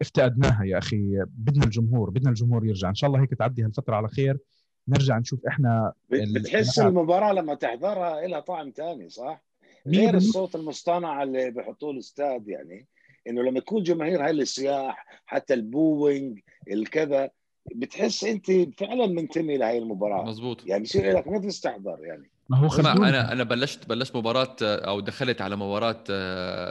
[0.00, 1.24] افتقدناها يا أخي.
[1.26, 2.88] بدنا الجمهور بدنا الجمهور يرجع.
[2.88, 4.38] إن شاء الله هيك تعدي هالفترة على خير.
[4.88, 9.44] نرجع نشوف إحنا بتحس المباراة لما تحضرها لها طعم ثاني صح؟
[9.86, 12.86] غير الصوت المصطنع اللي بحطوه الاستاد يعني
[13.28, 17.30] إنه لما تكون جماهير هاي السياح حتى ال booing الكذا
[17.74, 18.46] بتحس أنت
[18.78, 20.24] فعلا منتمي لهي المباراة.
[20.24, 20.66] مزبوط.
[20.66, 22.30] يعني بصير لك نفس تحضر يعني.
[22.48, 26.04] ما هو خلص أنا أنا بلشت بلشت مباراة أو دخلت على مباراة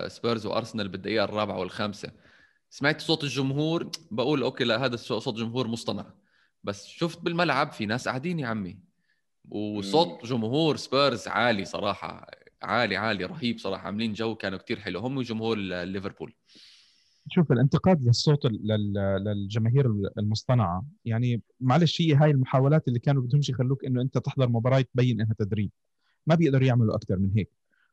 [0.08, 2.12] سبيرز وأرسنال بالدقيقة الرابعة والخامسة.
[2.70, 6.06] سمعت صوت الجمهور بقول okay لا هذا صوت جمهور مصطنع.
[6.64, 8.78] بس شفت بالملعب في ناس قاعدين يا عمي.
[9.50, 12.28] وصوت جمهور سبيرز عالي صراحة
[12.62, 13.86] عالي عالي رهيب صراحة.
[13.86, 15.00] عاملين جو كانوا كتير حلو.
[15.00, 16.34] هم وجمهور ليفربول.
[17.30, 19.86] شوف الانتقاد للصوت للجماهير
[20.18, 20.86] المصطنعة.
[21.06, 25.36] يعني معلش هي هاي المحاولات اللي كانوا بدهمش يخلوك إنه أنت تحضر مباراة تبين إنها
[25.40, 25.72] تدريب.
[26.28, 27.50] ما بيقدروا يعملوا أكثر من هيك.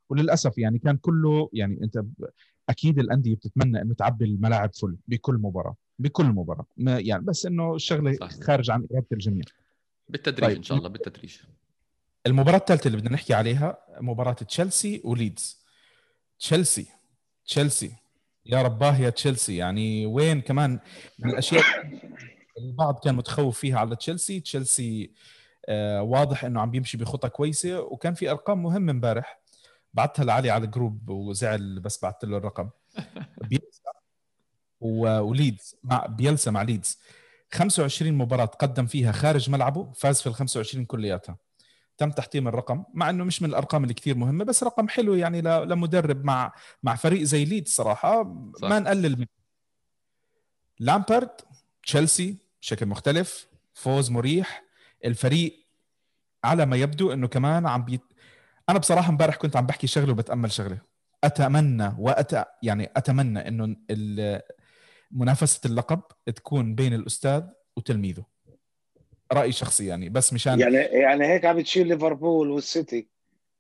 [0.09, 2.05] وللأسف يعني كان كله يعني أنت
[2.69, 5.77] أكيد الأندية بتتمنى إنه تعبي الملاعب full بكل مباراة.
[6.01, 6.67] بكل مباراة.
[6.77, 8.31] ما يعني بس إنه الشغلة صح.
[8.31, 9.45] خارج عن إرادة الجميع.
[10.09, 10.57] بالتدريج طيب.
[10.57, 11.37] إن شاء الله بالتدريج.
[12.27, 15.65] المباراة الثالثة اللي بدنا نحكي عليها مباراة تشيلسي وليدز.
[16.39, 16.87] تشيلسي
[17.47, 17.93] تشيلسي.
[18.47, 19.57] يا رباه يا تشيلسي.
[19.57, 20.79] يعني وين كمان؟
[21.19, 21.65] من الأشياء
[22.59, 24.41] البعض كان متخوف فيها على تشيلسي.
[24.41, 25.13] تشيلسي
[25.69, 27.81] آه واضح إنه عم بيمشي بخطى كويسة.
[27.81, 29.41] وكان في أرقام مهمة امبارح.
[29.95, 32.71] بعتها لعلي على ال group وزعل بس بعثت له الرقم.
[34.81, 36.99] وليدز مع بيلسا مع ليدز.
[37.53, 41.37] 25 مباراة قدم فيها خارج ملعبه فاز في ال 25 كلياتها.
[41.99, 45.43] تم تحطيم الرقم مع إنه مش من الأرقام اللي كثير مهمة بس رقم حلو يعني
[45.43, 48.23] لمدرب مع مع فريق زي ليدز صراحة.
[48.63, 48.69] صح.
[48.69, 49.27] ما نقلل منه
[50.79, 51.31] لامبرد
[51.83, 54.65] تشيلسي بشكل مختلف فوز مريح.
[55.05, 55.67] الفريق
[56.45, 58.03] على ما يبدو إنه كمان عم بيت...
[58.69, 60.79] أنا بصراحة امبارح كنت عم بحكي شغله وبتأمل شغله
[61.25, 63.77] أتمنى وأت يعني أتمنى إنه
[65.11, 66.01] منافسة اللقب
[66.37, 67.43] تكون بين الأستاذ
[67.77, 68.25] وتلميذه.
[69.33, 73.09] راي شخصي يعني بس مشان يعني يعني هيك عم تشيل ليفربول والسيتي؟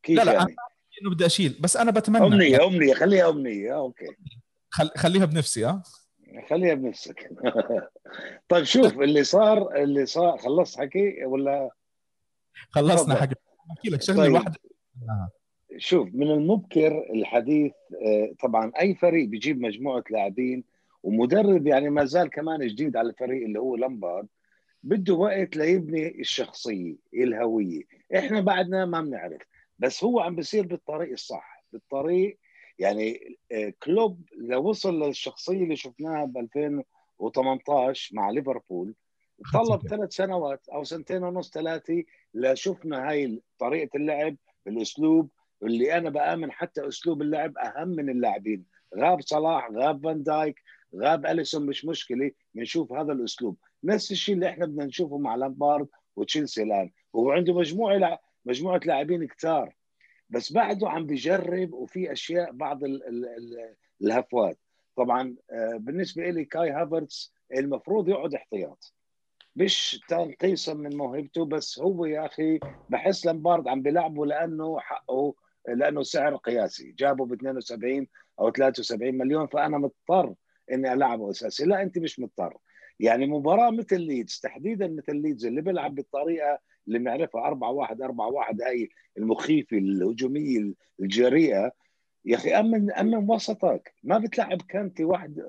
[0.02, 0.56] كيف لا لا يعني؟
[1.02, 2.26] انه بدي أشيل بس أنا بتمنى.
[2.26, 4.06] أمنية يعني أمنية خليها أمنية أوكي.
[4.70, 4.90] خل...
[4.96, 5.82] خليها بنفسي آه.
[6.48, 7.30] خليها بنفسك.
[8.48, 11.70] طيب شوف اللي صار اللي صار خلصت حكي ولا؟
[12.70, 13.34] خلصنا حكي.
[13.70, 14.32] احكي لك شغلة طيب.
[14.32, 14.58] واحدة.
[15.78, 17.72] شوف من المبكر الحديث
[18.06, 20.64] آه، طبعا أي فريق بيجيب مجموعة لاعبين
[21.02, 24.28] ومدرب يعني ما زال كمان جديد على الفريق اللي هو لامبارد
[24.82, 27.82] بده وقت ليبني الشخصية الهوية.
[28.16, 29.42] إحنا بعدنا ما بنعرف
[29.78, 32.38] بس هو عم بيصير بالطريق الصح بالطريق
[32.78, 38.94] يعني آه، كلوب لو وصل للشخصية اللي شفناها ب 2018 مع ليفربول
[39.52, 44.36] طلب ثلاث سنوات أو سنتين ونص ثلاثة لشفنا هاي طريقة اللعب
[44.66, 45.30] الأسلوب
[45.62, 48.64] اللي أنا بآمن حتى أسلوب اللعب أهم من اللاعبين.
[48.96, 50.62] غاب صلاح غاب فان دايك
[50.96, 53.56] غاب أليسون مش مشكلة بنشوف هذا الأسلوب.
[53.84, 56.90] نفس الشيء اللي إحنا بدنا نشوفه مع لامبارد وتشيلسي الآن.
[57.16, 59.74] هو عنده مجموعة مجموعة لاعبين كتار.
[60.30, 64.58] بس بعده عم بجرب وفي أشياء بعض ال ال ال الهفوات.
[64.96, 68.94] طبعا آه، بالنسبة لي كاي هافرتس المفروض يقعد احتياط.
[69.56, 75.34] مش تنقيصا من موهبته بس هو يا أخي بحس لامبارد عم بيلعبه لأنه حقه
[75.68, 76.92] لأنه سعر قياسي.
[76.92, 78.06] جابه ب 72
[78.40, 80.34] أو 73 مليون فأنا مضطر
[80.72, 81.64] إني العبه أساسي.
[81.64, 82.56] لا أنت مش مضطر.
[83.00, 88.28] يعني مباراة مثل ليدز تحديدا مثل ليدز اللي بيلعب بالطريقة اللي بنعرفها 4 1 4
[88.28, 91.72] 1 هاي المخيفه الهجوميه الجريئة.
[92.24, 95.42] يا أخي امن امن وسطك ما بتلعب كانتي واحد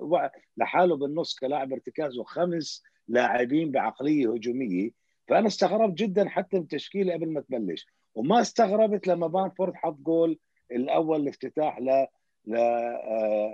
[0.58, 4.92] لحاله بالنص كلاعب ارتكاز وخمس لاعبين بعقلية هجومية.
[5.28, 7.88] فأنا استغربت جدا حتى بالتشكيله قبل ما تبلش.
[8.16, 10.40] وما استغربت لما بانفورد حط جول
[10.72, 11.80] الأول الافتتاح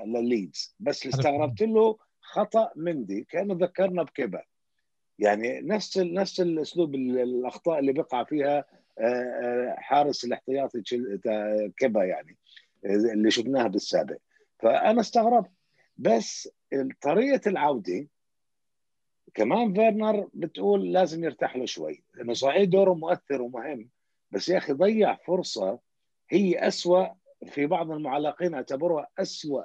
[0.05, 4.43] لليدز بس استغربت له خطأ مندي كأنه ذكرنا بكبا
[5.19, 8.65] يعني نفس نفس الأسلوب الأخطاء اللي بقع فيها
[8.99, 10.81] آه، آه، حارس الاحتياطي
[11.77, 12.37] كبا يعني
[12.85, 14.17] اللي شفناها بالسابق.
[14.59, 15.51] فأنا استغربت.
[15.97, 16.49] بس
[17.01, 18.07] طريقة العودة
[19.33, 22.03] كمان فيرنر بتقول لازم يرتاح له شوي.
[22.15, 23.89] لأنه صحيح دوره مؤثر ومهم
[24.31, 25.79] بس يا أخي ضيع فرصة
[26.29, 27.07] هي أسوأ
[27.45, 29.63] في بعض المعلقين اعتبروها أسوأ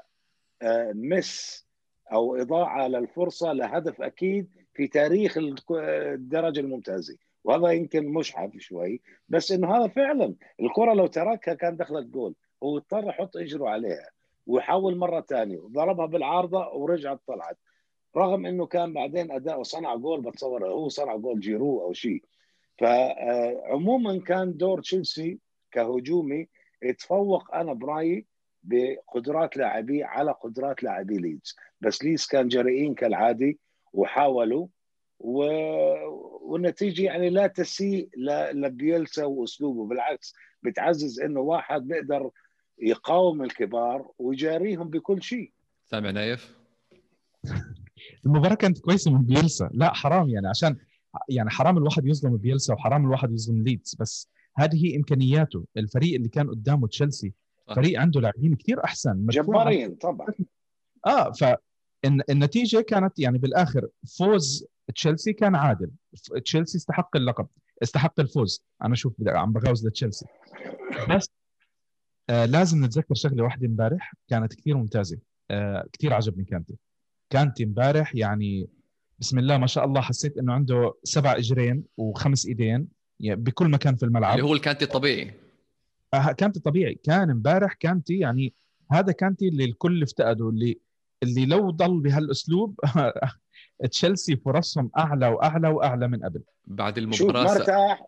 [0.63, 1.67] آه، مس
[2.13, 5.39] أو إضاعة للفرصة لهدف أكيد في تاريخ
[5.71, 7.17] الدرجة الممتازة.
[7.45, 12.77] وهذا يمكن مشحف شوي بس إنه هذا فعلا الكرة لو تركها كان دخلت جول هو
[12.77, 14.11] اضطر يحط إجره عليها
[14.47, 17.59] ويحاول مرة ثانية ضربها بالعارضة ورجعت طلعت.
[18.17, 22.25] رغم إنه كان بعدين اداؤه صنع جول بتصور هو صنع جول جيرو أو شيء.
[22.79, 25.39] فعموما كان دور تشيلسي
[25.71, 26.49] كهجومي
[26.83, 28.27] يتفوق أنا برأيي
[28.63, 31.57] بقدرات لاعبيه على قدرات لاعبي ليدز.
[31.81, 33.59] بس ليدز كان جريئين كالعادي
[33.93, 34.67] وحاولوا
[35.19, 35.45] و...
[36.51, 38.09] والنتيجة يعني لا تسيء
[38.53, 39.87] لبيلسا وأسلوبه.
[39.87, 42.31] بالعكس بتعزز إنه واحد بيقدر
[42.79, 45.53] يقاوم الكبار ويجاريهم بكل شيء.
[45.85, 46.57] سامع نايف؟
[48.27, 49.71] المباراة كانت كويسة من بيلسا.
[49.73, 50.77] لا حرام يعني عشان
[51.29, 53.97] يعني حرام الواحد يظلم بيلسا وحرام الواحد يظلم ليدز.
[54.01, 55.65] بس هذه هي إمكانياته.
[55.77, 57.33] الفريق اللي كان قدامه تشيلسي
[57.77, 59.27] فريق عنده لاعبين كثير أحسن.
[59.27, 60.29] جبارين طبعا.
[61.07, 63.89] آه فالنتيجه كانت يعني بالآخر
[64.19, 65.91] فوز تشيلسي كان عادل.
[66.45, 67.47] تشيلسي استحق اللقب
[67.83, 68.65] استحق الفوز.
[68.83, 70.27] أنا شوف عم بجاوز لتشيلسي.
[71.11, 71.31] بس.
[72.31, 75.19] آه لازم نتذكر شغلة واحدة امبارح كانت كثير ممتازة.
[75.51, 76.77] آه كثير عجبني كانتي.
[77.31, 78.69] كانتي امبارح يعني
[79.19, 82.89] بسم الله ما شاء الله حسيت إنه عنده سبع إجرين وخمس إيدين.
[83.23, 84.33] يعني بكل مكان في الملعب.
[84.33, 85.35] اللي هو الكانتي الطبيعي.
[86.15, 86.95] آه كانتي طبيعي.
[86.95, 88.55] كان امبارح كانتي يعني
[88.91, 90.81] هذا كانتي اللي الكل افتقده اللي
[91.23, 92.81] اللي لو ضل بهالأسلوب
[93.91, 96.43] تشيلسي فرصهم أعلى وأعلى وأعلى من قبل.
[96.65, 98.07] بعد المباراة ما ارتاح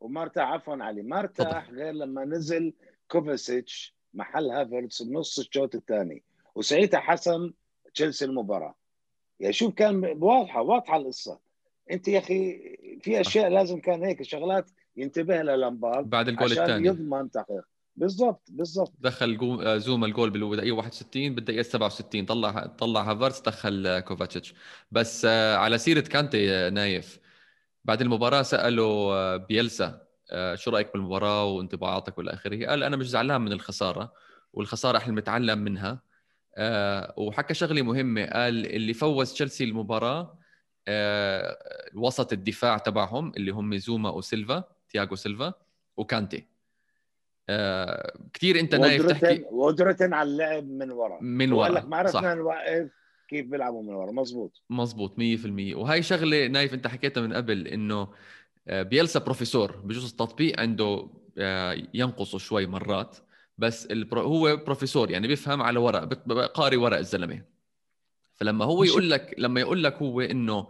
[0.00, 2.72] وما ارتاح عفوا علي ما ارتاح غير لما نزل
[3.10, 6.22] كوفاسيتش محل هافرتس بنص الشوط الثاني.
[6.54, 7.52] وساعتها حسم
[7.94, 8.74] تشيلسي المباراة.
[9.40, 11.45] يعني شوف كان واضحة واضحة القصة.
[11.90, 12.60] انت يا أخي
[13.00, 16.88] في اشياء لازم كان هيك شغلات ينتبه لها لامبارد بعد الجول الثاني.
[16.88, 17.64] يضمن تحقيق
[17.96, 18.92] بالضبط بالضبط.
[18.98, 24.54] دخل آه، زوما الجول بالدقيقه 61 بالدقيقة 67 طلع طلع هافرتس دخل آه، كوفاتشيتش.
[24.90, 27.20] بس آه، على سيرة كانتي نايف
[27.84, 30.06] بعد المباراة سألوا بيلسا
[30.54, 32.66] شو رأيك بالمباراة وانطباعاتك والى آخره.
[32.66, 34.12] قال أنا مش زعلان من الخسارة
[34.52, 36.02] والخسارة إحنا بنتعلم منها.
[37.16, 38.24] وحكى شغلة مهمة.
[38.26, 40.38] قال اللي فوز تشيلسي المباراة
[41.94, 45.52] وسط الدفاع تبعهم اللي هم زوما وسيلفا تياغو سيلفا
[45.96, 46.46] وكانتي.
[47.48, 51.18] آه كثير انت نايف تحكي وقدرتهم على اللعب من ورا.
[51.20, 52.90] من ورا لك ما عرفنا نوقف
[53.28, 54.12] كيف بيلعبوا من ورا.
[54.12, 58.08] مزبوط مزبوط 100% وهي شغلة نايف انت حكيتها من قبل إنه
[58.68, 63.16] آه، بيلسا بروفيسور بجوز التطبيق عنده آه، ينقصه شوي مرات
[63.58, 66.04] بس ال pro هو بروفيسور يعني بيفهم على ورق
[66.54, 67.55] قاري ورق الزلمة.
[68.36, 70.68] فلما هو يقول لك لما يقول لك هو إنه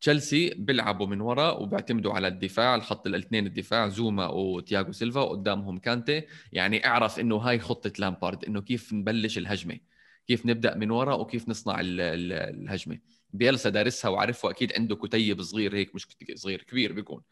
[0.00, 6.22] تشيلسي بيلعبوا من وراء وبيعتمدوا على الدفاع الخط الاثنين الدفاع زوما وتياغو سيلفا وقدامهم كانتي
[6.52, 9.78] يعني اعرف إنه هاي خطة لامبارد إنه كيف نبلش الهجمة
[10.26, 12.98] كيف نبدأ من وراء وكيف نصنع الهجمة.
[13.32, 17.22] بيلسا دارسها وعارفها أكيد عنده كتيب صغير هيك مش صغير كبير بيكون.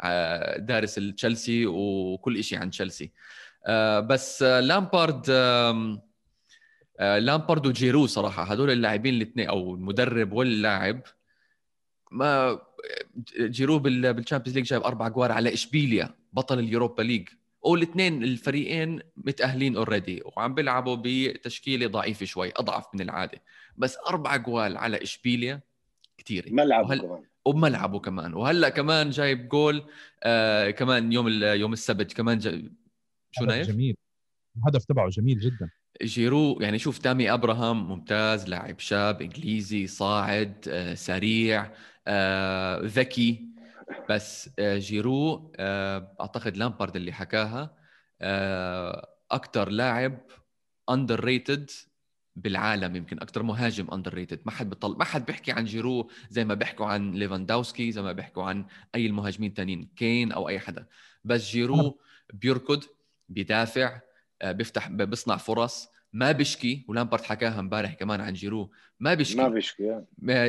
[0.00, 3.12] آه، دارس تشيلسي وكل شيء عن تشيلسي.
[3.66, 5.30] آه، بس لامبارد
[7.00, 11.02] لامبارد وجيرو صراحة هدول اللاعبين الاثنين أو المدرب واللاعب
[12.10, 12.60] ما
[13.40, 17.28] جيرو بال Champions League جايب أربع جوال على إشبيليا بطل ال Europa League.
[17.62, 23.42] والاثنين الفريقين متأهلين already وعم بيلعبوا بتشكيلة ضعيفة شوي أضعف من العادة.
[23.76, 25.60] بس أربع جوال على إشبيليا
[26.18, 27.00] كثير ملعبه وهل...
[27.00, 27.22] كمان.
[27.44, 28.34] وبملعبه كمان.
[28.34, 29.84] وهلأ كمان جايب جول
[30.22, 32.72] آه كمان يوم يوم السبت كمان جاي...
[33.30, 33.96] شو نايف؟ جميل.
[34.56, 35.70] الهدف تبعه جميل جدا.
[36.02, 41.70] جيرو يعني شوف تامي أبراهام ممتاز لاعب شاب إنجليزي صاعد آه سريع
[42.06, 43.48] آه ذكي.
[44.10, 45.52] بس آه جيرو
[46.20, 47.76] أعتقد لامبارد اللي حكاها
[49.30, 50.18] أكثر لاعب
[50.90, 51.70] underrated
[52.36, 56.54] بالعالم يمكن أكثر مهاجم underrated ما حد بطل ما حد بيحكي عن جيرو زي ما
[56.54, 60.86] بيحكوا عن ليفاندوسكي زي ما بيحكوا عن أي المهاجمين الثانيين كين أو أي حدا.
[61.24, 62.00] بس جيرو
[62.32, 62.84] بيركض
[63.28, 64.00] بيدافع
[64.44, 68.70] بيفتح بيصنع فرص ما بشكي ولامبارد حكاها امبارح كمان عن جيرو
[69.00, 70.00] ما بشكي ما بشكي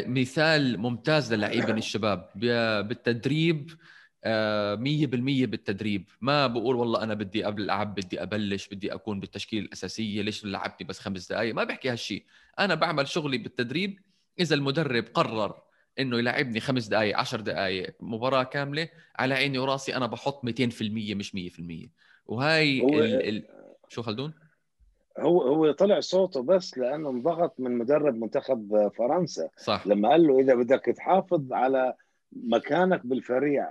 [0.08, 2.30] مثال ممتاز للاعبين الشباب.
[2.88, 3.71] بالتدريب
[4.23, 6.10] آه، مية بالمية بالتدريب.
[6.21, 10.88] ما بقول والله أنا بدي قبل ألعب بدي أبلش بدي أكون بالتشكيل الأساسية ليش لعبتني
[10.88, 12.23] بس خمس دقائق ما بحكي هالشيء
[12.60, 13.99] أنا بعمل شغلي بالتدريب
[14.39, 15.62] إذا المدرب قرر
[15.99, 20.62] إنه يلعبني خمس دقائق عشر دقائق مباراة كاملة على عيني وراسي أنا بحط 200%
[21.15, 21.89] مش 100%
[22.25, 23.30] وهاي هو ال...
[23.30, 23.59] ال...
[23.89, 24.34] شو خلدون؟
[25.19, 29.49] هو هو طلع صوته بس لأنه انضغط من مدرب منتخب فرنسا.
[29.58, 29.88] صح.
[29.88, 31.93] لما قال له إذا بدك تحافظ على
[32.32, 33.63] مكانك بالفريق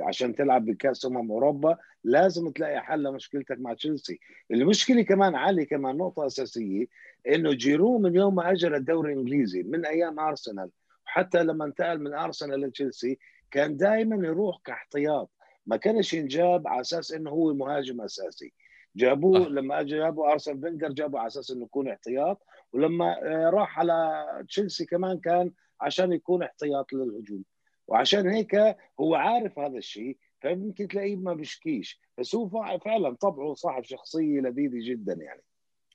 [0.00, 4.20] عشان تلعب بكأس أمم أوروبا لازم تلاقي حل لمشكلتك مع تشيلسي.
[4.50, 6.86] المشكلة كمان علي كمان نقطة أساسية
[7.28, 10.70] إنه جيرو من يوم ما اجى للدوري الإنجليزي من أيام أرسنال
[11.06, 13.18] وحتى لما انتقل من أرسنال لتشيلسي
[13.50, 15.30] كان دائما يروح كاحتياط.
[15.66, 18.52] ما كانش ينجاب على أساس إنه هو مهاجم أساسي.
[18.96, 19.48] جابوه أه.
[19.48, 22.46] لما اجى جابوا ارسن فينجر جابوا على أساس إنه يكون احتياط.
[22.72, 23.14] ولما
[23.50, 27.44] راح على تشيلسي كمان كان عشان يكون احتياط للهجوم.
[27.88, 32.00] وعشان هيك هو عارف هذا الشيء فيمكن تلاقيه ما بيشكيش.
[32.18, 35.42] بس هو فعلا طبعه صاحب شخصية لذيذة جدا يعني.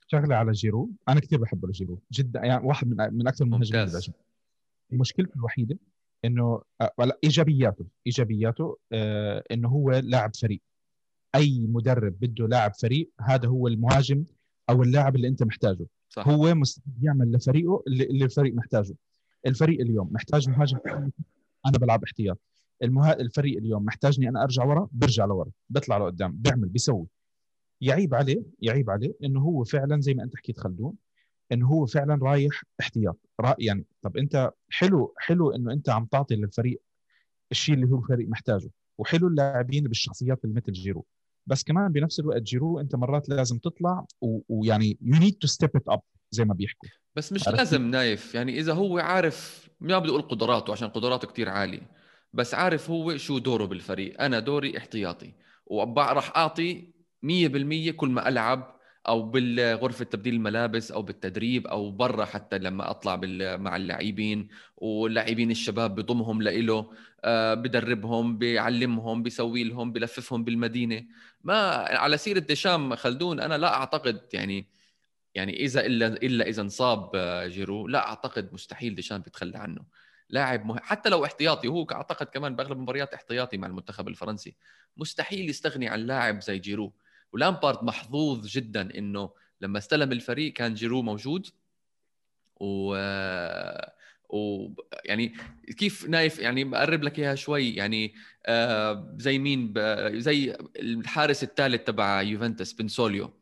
[0.07, 0.89] شغلة على جيرو.
[1.09, 4.01] أنا كثير بحب جيرو جدا يعني واحد من من أكثر المهاجمين اللي
[4.91, 5.77] مشكلته الوحيدة
[6.25, 6.61] إنه
[6.97, 10.61] ولا إيجابياته إيجابياته آه إنه هو لاعب فريق.
[11.35, 14.25] أي مدرب بده لاعب فريق هذا هو المهاجم
[14.69, 15.85] أو اللاعب اللي أنت محتاجه.
[16.09, 16.27] صح.
[16.27, 18.95] هو مستعد يعمل لفريقه اللي الفريق محتاجه.
[19.45, 20.77] الفريق اليوم محتاج مهاجم.
[21.65, 22.39] أنا بلعب احتياط.
[22.83, 23.13] المها...
[23.13, 25.51] الفريق اليوم محتاجني أنا أرجع ورا برجع لورا.
[25.69, 27.07] بطلع لقدام بيعمل بيسوي.
[27.81, 30.93] يعيب عليه يعيب عليه إنه هو فعلا زي ما أنت حكيت خلدون
[31.51, 33.17] إنه هو فعلا رايح احتياط.
[33.41, 33.55] را...
[33.59, 36.81] يعني طب أنت حلو حلو إنه أنت عم تعطي للفريق
[37.51, 41.05] الشيء اللي هو الفريق محتاجه وحلو اللاعبين بالشخصيات اللي مثل جيرو.
[41.49, 44.05] بس كمان بنفس الوقت جيرو انت مرات لازم تطلع.
[44.49, 46.89] ويعني you need to step it up زي ما بيحكوا.
[47.15, 48.35] بس مش لازم نايف.
[48.35, 51.91] يعني إذا هو عارف ما بدي أقول قدراته عشان قدراته كتير عالية
[52.33, 54.21] بس عارف هو شو دوره بالفريق.
[54.21, 55.33] أنا دوري احتياطي
[55.65, 58.78] وراح أعطي 100% كل ما ألعب
[59.09, 63.15] أو بالغرفة تبديل الملابس أو بالتدريب أو برا حتى لما أطلع
[63.57, 66.91] مع اللاعبين واللاعبين الشباب بضمهم لإله
[67.23, 71.05] آه، بدربهم بيعلمهم بيسوي لهم بلففهم بالمدينة.
[71.43, 74.67] ما على سيرة ديشام خلدون أنا لا أعتقد يعني
[75.35, 79.85] يعني إذا إلا إلا إذا انصاب آه، جيرو لا أعتقد مستحيل ديشان بيتخلى عنه.
[80.29, 80.79] لاعب مه...
[80.79, 84.55] حتى لو احتياطي هو أعتقد كمان بأغلب المباريات احتياطي مع المنتخب الفرنسي.
[84.97, 86.93] مستحيل يستغني عن لاعب زي جيرو.
[87.33, 89.29] ولامبارد محظوظ جدا إنه
[89.61, 91.47] لما استلم الفريق كان جيرو موجود.
[92.59, 92.95] و
[94.29, 94.67] و
[95.05, 95.33] يعني
[95.77, 98.13] كيف نايف يعني بقرب لك إياها شوي يعني
[98.45, 99.73] آه زي مين
[100.19, 103.33] زي الحارس الثالث تبع يوفنتوس بنسوليو.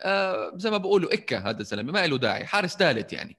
[0.00, 3.36] آه زي ما بقولوا إكا هذا الزلمة ما له داعي حارس ثالث يعني.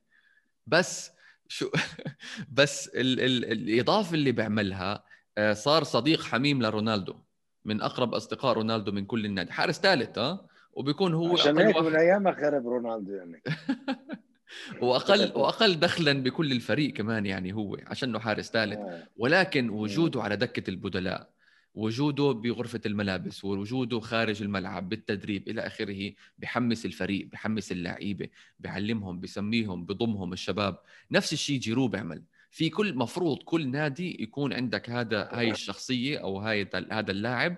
[0.67, 1.11] بس
[1.47, 1.71] شو
[2.57, 5.03] بس ال ال الإضافة اللي بيعملها
[5.37, 7.15] آه صار صديق حميم لرونالدو.
[7.65, 9.51] من أقرب أصدقاء رونالدو من كل النادي.
[9.51, 13.43] حارس ثالث ها؟ وبيكون هو عشان هيك من أيام خرب رونالدو يعني.
[14.81, 18.77] واقل وأقل دخلا بكل الفريق كمان يعني هو عشانه حارس ثالث.
[18.77, 19.07] آه.
[19.17, 21.29] ولكن وجوده على دكة البدلاء
[21.75, 28.27] وجوده بغرفة الملابس ووجوده خارج الملعب بالتدريب إلى آخره بحمس الفريق بحمس اللعيبة
[28.59, 30.79] بيعلمهم بسميهم بضمهم الشباب.
[31.11, 36.39] نفس الشيء جيرو بيعمل في كل مفروض كل نادي يكون عندك هذا هاي الشخصية أو
[36.39, 37.57] هاي هذا اللاعب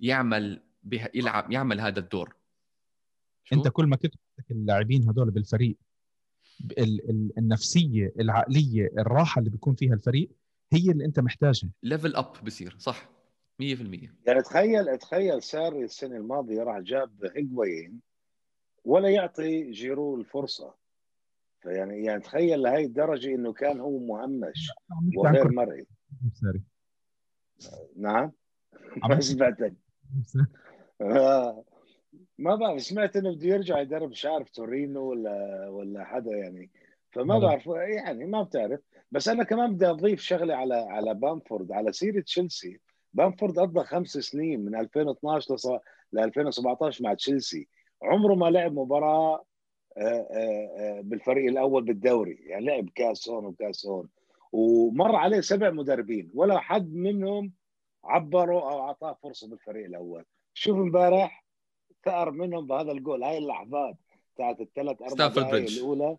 [0.00, 0.62] يعمل
[1.14, 2.36] يلعب يعمل هذا الدور.
[3.44, 4.14] شو؟ أنت كل ما كنت
[4.50, 5.76] اللاعبين هذول بالفريق
[7.38, 10.30] النفسية العقلية الراحة اللي بيكون فيها الفريق
[10.72, 11.70] هي اللي أنت محتاجها.
[11.82, 13.10] level up بصير صح.
[13.62, 18.00] 100% يعني تخيل تخيل ساري السنة الماضية راح جاب هيجوين
[18.84, 20.74] ولا يعطي جيرو الفرصة.
[21.60, 24.70] فيعني يعني تخيل لهي الدرجة إنه كان هو مهمش
[25.16, 25.86] وغير مرئي.
[27.96, 28.32] نعم؟
[29.08, 29.74] ما سمعتك
[31.00, 31.64] آه.
[32.38, 36.70] ما بعرف سمعت إنه بده يرجع يدرب مش عارف تورينو ولا ولا حدا يعني.
[37.10, 38.80] فما بعرف يعني ما بتعرف.
[39.10, 42.80] بس أنا كمان بدي أضيف شغلة على على بامفورد على سيرة تشيلسي.
[43.14, 45.80] بامفورد قضى خمس سنين من 2012
[46.12, 47.68] ل 2017 مع تشيلسي.
[48.02, 49.44] عمره ما لعب مباراة
[51.02, 52.38] بالفريق الأول بالدوري.
[52.46, 54.08] يعني لعب كأس هون وكأس هون.
[54.52, 56.30] ومر عليه سبع مدربين.
[56.34, 57.52] ولا حد منهم
[58.04, 60.24] عبروا أو أعطاه فرصة بالفريق الأول.
[60.54, 61.44] شوف امبارح
[62.04, 63.22] ثأر منهم بهذا الجول.
[63.22, 63.96] هاي اللحظات
[64.34, 66.16] بتاعت الثلاث أربع دقائق الأولى.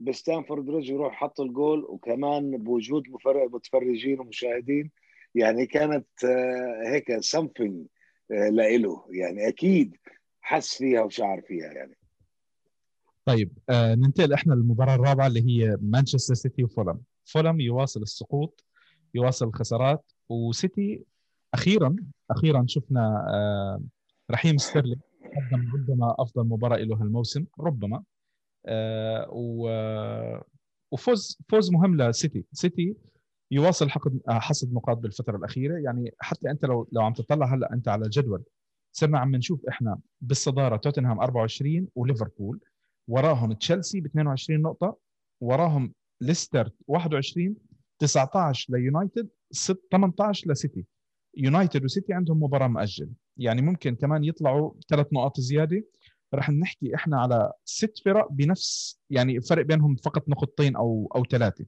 [0.00, 1.84] بستانفورد بريدج يروح حط الجول.
[1.84, 3.04] وكمان بوجود
[3.52, 4.90] متفرجين ومشاهدين.
[5.34, 6.24] يعني كانت
[6.86, 7.86] هيك something
[8.30, 9.04] لإله.
[9.10, 9.96] يعني أكيد
[10.40, 11.96] حس فيها وشعر فيها يعني.
[13.24, 17.00] طيب آه ننتقل إحنا للمباراة الرابعة اللي هي مانشستر سيتي وفولم.
[17.24, 18.64] فولم يواصل السقوط
[19.14, 21.02] يواصل الخسارات وسيتي
[21.54, 21.96] أخيرا
[22.30, 23.82] أخيرا شفنا آه
[24.30, 28.02] رحيم ستيرلينج قدم ربما أفضل مباراة له هالموسم ربما
[28.66, 29.26] آه
[30.90, 32.44] وفوز فوز مهم لسيتي.
[32.52, 32.94] سيتي
[33.50, 35.78] يواصل حقد حصد نقاط بالفترة الأخيرة.
[35.78, 38.42] يعني حتى أنت لو لو عم تطلع هلأ أنت على الجدول
[38.92, 42.60] صرنا عم نشوف إحنا بالصدارة توتنهام 24 وليفربول.
[43.08, 44.98] وراهم تشيلسي ب 22 نقطة
[45.40, 47.56] وراهم ليستر 21
[47.98, 49.28] 19 ليونايتد
[49.92, 50.86] 18 لسيتي.
[51.36, 55.84] يونايتد وسيتي عندهم مباراة مؤجل يعني ممكن كمان يطلعوا ثلاث نقاط زيادة.
[56.34, 61.64] رح نحكي إحنا على ست فرق بنفس يعني فرق بينهم فقط نقطتين أو أو ثلاثة.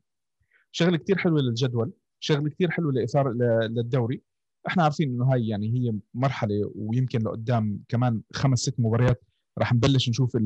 [0.73, 3.33] شغلة كثير حلوة للجدول شغلة كثير حلوة لاثاره
[3.69, 4.23] للدوري.
[4.67, 9.23] إحنا عارفين إنه هاي يعني هي مرحلة ويمكن لقدام كمان خمس ست مباريات
[9.59, 10.37] راح نبلش نشوف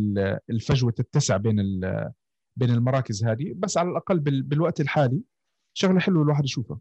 [0.51, 1.81] الفجوة تتسع بين
[2.57, 3.53] بين المراكز هذه.
[3.57, 5.23] بس على الأقل بالوقت الحالي
[5.75, 6.81] شغلة حلوة الواحد يشوفها.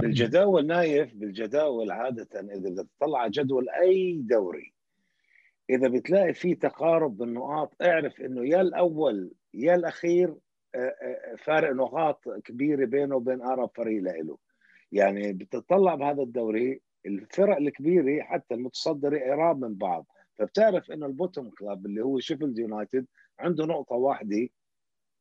[0.00, 4.72] بالجداول نايف بالجداول عادة إذا بدك تطلع على جدول أي دوري
[5.70, 10.34] إذا بتلاقي في تقارب بالنقاط اعرف إنه يا الأول يا الأخير
[11.38, 14.38] فارق نقاط كبيرة بينه وبين أقرب فريق له.
[14.92, 20.06] يعني بتطلع بهذا الدوري الفرق الكبيرة حتى المتصدرة قراب من بعض.
[20.38, 23.06] فبتعرف إنه ال bottom club اللي هو شيفيلد يونايتد
[23.38, 24.48] عنده نقطة واحدة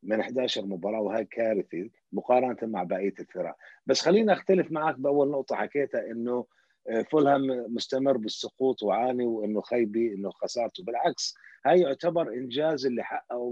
[0.04, 3.56] من 11 مباراة وهي كارثة مقارنة مع بقية الفرق.
[3.86, 6.46] بس خليني أختلف معك بأول نقطة حكيتها إنه
[6.90, 11.36] آه، فولهام مستمر بالسقوط وعاني وإنه خيبي إنه خسارته بالعكس
[11.66, 13.52] هاي يعتبر إنجاز اللي حققه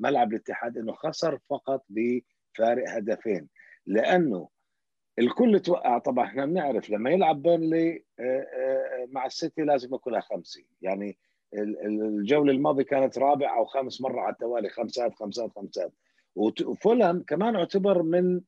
[0.00, 3.48] بملعب الاتحاد إنه خسر فقط بفارق هدفين.
[3.86, 4.48] لأنه
[5.18, 10.62] الكل توقع طبعا إحنا بنعرف لما يلعب بيرلي آه، آه، مع السيتي لازم يكونها خمسه
[10.82, 11.18] يعني
[11.54, 15.92] الجولة الماضية كانت رابع أو خامس مرة على التوالي خمسات خمسات خمسات.
[16.36, 18.40] وفولهام كمان اعتبر من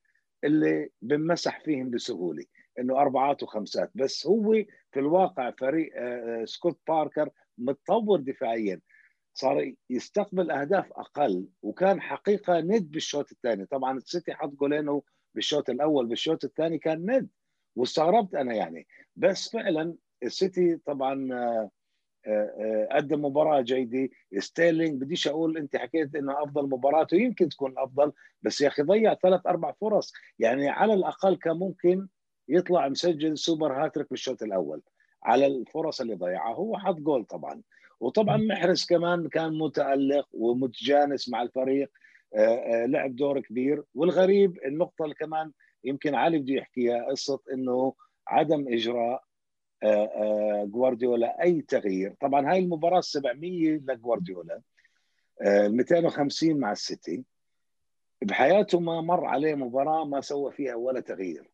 [0.45, 2.45] اللي بنمسح فيهم بسهولة
[2.79, 3.91] إنه أربعات وخمسات.
[3.95, 4.53] بس هو
[4.93, 8.81] في الواقع فريق آه، سكوت باركر متطور دفاعيا.
[9.35, 13.67] صار يستقبل أهداف أقل وكان حقيقة ند بالشوط الثاني.
[13.67, 15.01] طبعا السيتي حط جولين
[15.35, 17.29] بالشوط الأول بالشوط الثاني كان ند.
[17.77, 18.87] واستغربت أنا يعني.
[19.17, 21.71] بس فعلا السيتي طبعا آه،
[22.29, 24.09] آه، قدم مباراة جيدة.
[24.39, 28.13] ستيرلينج بديش أقول أنت حكيت إنه أفضل مباراة ويمكن تكون أفضل
[28.43, 30.13] بس يا أخي ضيع ثلاث أربع فرص.
[30.39, 32.09] يعني على الأقل كان ممكن
[32.49, 34.83] يطلع مسجل سوبر هاتريك بالشوط الأول.
[35.23, 37.63] على الفرص اللي ضيعها هو حط جول طبعا.
[38.01, 41.91] وطبعا محرز كمان كان متألق ومتجانس مع الفريق.
[42.35, 43.85] آه، آه، لعب دور كبير.
[43.95, 45.53] والغريب النقطة اللي كمان
[45.85, 47.95] يمكن علي بده يحكيها قصة إنه
[48.29, 49.26] عدم إجراء آه،
[50.65, 52.15] جوارديولا أي تغيير.
[52.21, 54.61] طبعا هاي المباراة 700 لجوارديولا
[55.43, 57.25] 250 مع السيتي.
[58.23, 61.51] بحياته ما مر عليه مباراة ما سوى فيها ولا تغيير.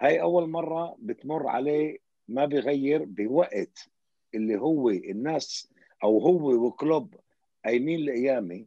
[0.00, 3.88] هاي أول مرة بتمر عليه ما بغير بوقت
[4.34, 5.72] اللي هو الناس
[6.04, 7.14] أو هو وكلوب
[7.64, 8.66] قايمين لأيامي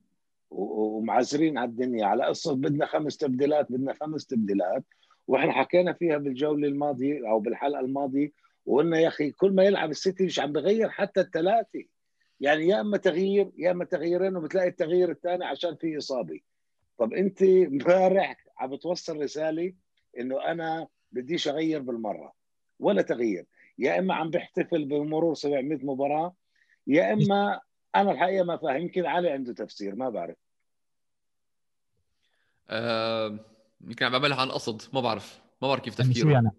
[0.52, 2.06] ومعزرين على الدنيا.
[2.06, 4.84] على قصة بدنا خمس تبديلات بدنا خمس تبديلات.
[5.28, 8.32] وإحنا حكينا فيها بالجولة الماضية أو بالحلقة الماضية
[8.66, 11.86] وقلنا يا أخي كل ما يلعب السيتي مش عم بغير حتى الثلاثة.
[12.40, 16.40] يعني يا إما تغيير يا إما تغييرين وبتلاقي التغيير الثاني عشان في إصابة.
[16.98, 19.74] طب أنت امبارح عم بتوصل رسالة
[20.20, 22.34] إنه أنا بديش أغير بالمرة
[22.80, 23.46] ولا تغيير.
[23.78, 26.36] يا إما عم بحتفل بمرور 700 مباراة
[26.88, 27.60] يا إما
[27.96, 30.38] أنا الحقيقة ما فاهم يمكن علي عنده تفسير ما بعرف.
[32.70, 33.40] آه،
[33.82, 36.32] يمكن عم بعملها عن قصد ما بعرف ما بعرف كيف تفكيره.
[36.32, 36.50] يعني؟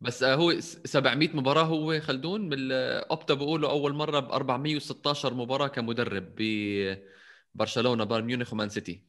[0.00, 6.34] بس آه، هو 700 مباراة هو خلدون بالاوبتا بيقولوا أول مرة ب 416 مباراة كمدرب
[6.36, 9.02] ببرشلونة بايرن ميونخ ومان سيتي.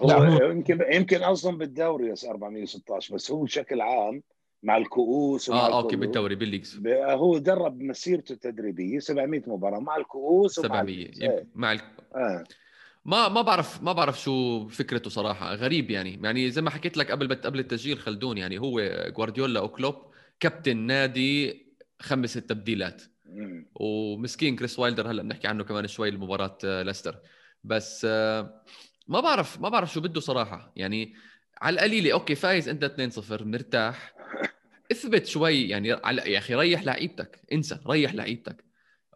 [0.00, 4.22] هو, يمكن يمكن أصلا بالدوري 416 بس هو بشكل عام
[4.62, 6.80] مع الكؤوس آه okay بالدوري بال leagues.
[6.86, 11.46] هو درب مسيرته التدريبية 700 مباراة مع الكؤوس 700 إيه.
[11.54, 11.80] مع ال...
[12.14, 12.44] آه.
[13.04, 15.54] ما ما بعرف ما بعرف شو فكرته صراحة.
[15.54, 16.20] غريب يعني.
[16.22, 18.80] يعني زي ما حكيت لك قبل قبل التسجيل خلدون يعني هو
[19.16, 20.11] جوارديولا أو كلوب
[20.42, 21.66] كابتن نادي
[22.00, 23.02] خمس تبديلات.
[23.74, 27.18] ومسكين كريس وايلدر هلا بنحكي عنه كمان شوي لمباراة آه، ليستر.
[27.64, 28.62] بس آه،
[29.08, 30.72] ما بعرف ما بعرف شو بده صراحة.
[30.76, 31.14] يعني
[31.60, 34.14] على القليلة okay فايز أنت 2-0 مرتاح.
[34.92, 38.64] اثبت شوي يعني على يا أخي ريح لعيبتك انسى ريح لعيبتك.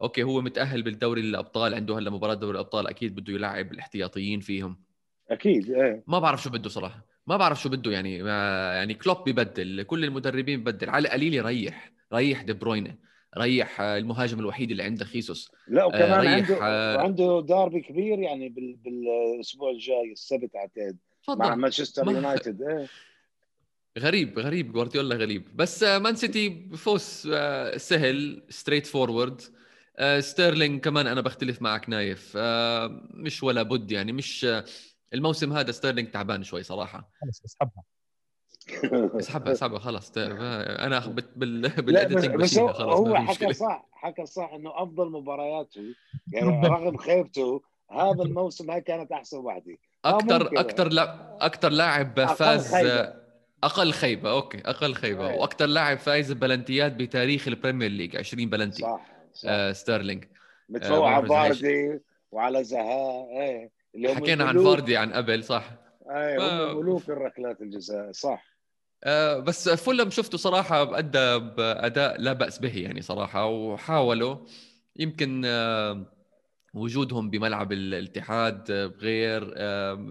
[0.03, 4.83] okay هو متأهل بالدوري الأبطال عنده هلا مباراة دوري الأبطال أكيد بده يلعب الاحتياطيين فيهم.
[5.31, 6.05] أكيد إيه.
[6.07, 7.16] ما بعرف شو بده صراحة.
[7.27, 8.31] ما بعرف شو بده يعني ما
[8.74, 10.91] يعني كلوب ببدل كل المدربين ببدل.
[10.91, 12.95] على القليل يريح ريح دي بروينة
[13.39, 15.51] ريح المهاجم الوحيد اللي عنده خيسوس.
[15.68, 18.49] لا وكمان آه عنده آه عنده داربي كبير يعني
[18.85, 20.97] بالأسبوع الجاي السبت أعتقد
[21.29, 22.62] مع مانشستر يونايتد.
[22.62, 22.87] إيه.
[23.99, 25.57] غريب غريب جوارديولا غريب.
[25.57, 29.41] بس مان سيتي فوز آه، سهل straightforward
[30.18, 32.33] ستيرلينج كمان أنا بختلف معك نايف.
[32.37, 34.47] آه، مش ولا بد يعني مش
[35.15, 37.11] الموسم هذا ستيرلينج تعبان شوي صراحة.
[37.21, 37.83] خلص اسحبها.
[39.21, 40.99] اسحبها اسحبها خلاص أنا
[41.37, 45.95] بال editing بس هو, هو حكى صح حكى صح إنه أفضل مبارياته
[46.33, 49.77] يعني رغم خيبته هذا الموسم هاي كانت أحسن واحدة.
[50.05, 52.75] أكثر أكثر لا أكثر لاعب فاز
[53.65, 55.31] أقل خيبة okay أقل خيبة.
[55.31, 55.39] أيه.
[55.39, 58.83] وأكثر لاعب فايز ببلنتيات بتاريخ البريمير ليج 20 بلنتي.
[58.83, 59.49] صح, صح.
[59.51, 60.25] آه ستيرلينج.
[60.69, 62.01] متفوق على فاردي
[62.33, 63.71] وعلى زها إيه.
[63.97, 65.72] اللي حكينا عن فاردي عن قبل صح؟
[66.11, 68.57] إيه هم ملوك الركلات الجزاء صح.
[69.05, 74.36] آه بس فولم شفته صراحة أدى بأداء لا بأس به يعني صراحة وحاولوا
[74.97, 76.12] يمكن آه
[76.74, 78.70] وجودهم بملعب الاتحاد
[79.01, 79.53] غير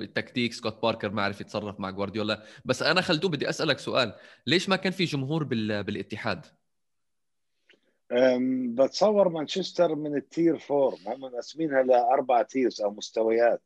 [0.02, 2.44] التكتيك سكوت باركر ما عرف يتصرف مع جوارديولا.
[2.66, 4.14] بس أنا خلدون بدي أسألك سؤال
[4.48, 6.46] ليش ما كان في جمهور بالاتحاد؟
[8.76, 13.62] بتصور مانشستر من ال tier four هم مقسمينها لأربع tiers أو مستويات.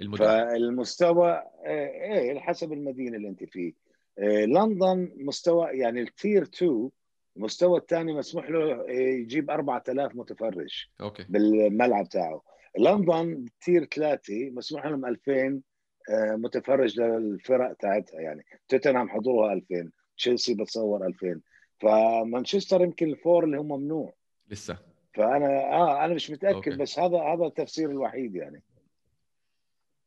[0.00, 0.24] المدن.
[0.24, 3.72] فالمستوى إيه حسب المدينة اللي أنت فيه.
[4.18, 6.90] إيه، لندن مستوى يعني ال tier 2
[7.36, 11.24] المستوى الثاني مسموح له يجيب 4000 متفرج أوكي.
[11.28, 12.42] بالملعب تاعه.
[12.78, 15.62] لندن tier ثلاثة مسموح لهم 2000
[16.10, 21.40] آه، متفرج للفرق تاعتها يعني توتنهام حضورها 2000 تشيلسي بتصور 2000
[21.78, 24.14] فمانشستر يمكن ال four اللي هم ممنوع.
[24.50, 24.78] لسه.
[25.14, 26.70] فأنا آه أنا مش متأكد أوكي.
[26.70, 28.62] بس هذا هذا التفسير الوحيد يعني.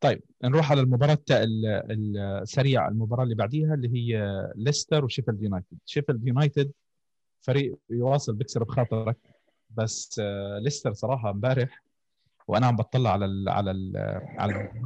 [0.03, 5.77] طيب نروح على المباراة السريعة المباراة اللي بعديها اللي هي ليستر وشيفيلد يونايتد.
[5.85, 6.71] شيفيلد يونايتد
[7.41, 9.17] فريق يواصل بيكسر بخاطرك
[9.69, 11.83] بس آه، ليستر صراحة امبارح
[12.47, 13.97] وأنا عم بطلع على ال على ال
[14.37, 14.85] على ال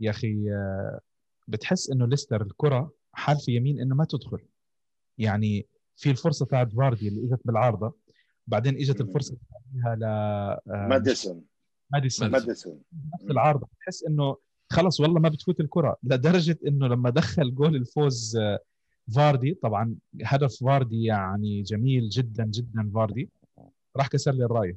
[0.00, 1.00] يا أخي آه،
[1.48, 4.40] بتحس إنه ليستر الكرة حالفه يمين إنه ما تدخل.
[5.18, 5.66] يعني
[5.96, 7.94] في الفرصة تاعت فاردي اللي إجت بالعارضة
[8.46, 9.36] بعدين إجت الفرصة
[9.74, 11.49] ل آه، ماديسون.
[11.92, 12.30] ماديسون.
[12.30, 12.80] ماديسون.
[13.14, 14.36] نفس العارضه بتحس إنه
[14.70, 18.38] خلص والله ما بتفوت الكرة لدرجة إنه لما دخل جول الفوز
[19.14, 23.28] فاردي طبعا هدف فاردي يعني جميل جدا جدا فاردي
[23.96, 24.76] راح كسر لي الرايه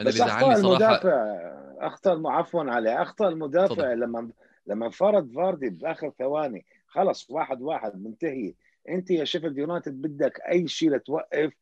[0.00, 1.36] بس أخطأ المدافع
[1.78, 3.94] أخطأ عفوا عليه أخطأ المدافع طبعا.
[3.94, 4.30] لما
[4.66, 6.66] لما انفرد فاردي بآخر ثواني.
[6.86, 8.54] خلص واحد واحد منتهي.
[8.88, 11.52] أنت يا شيفيلد يونايتد بدك أي شيء لتوقف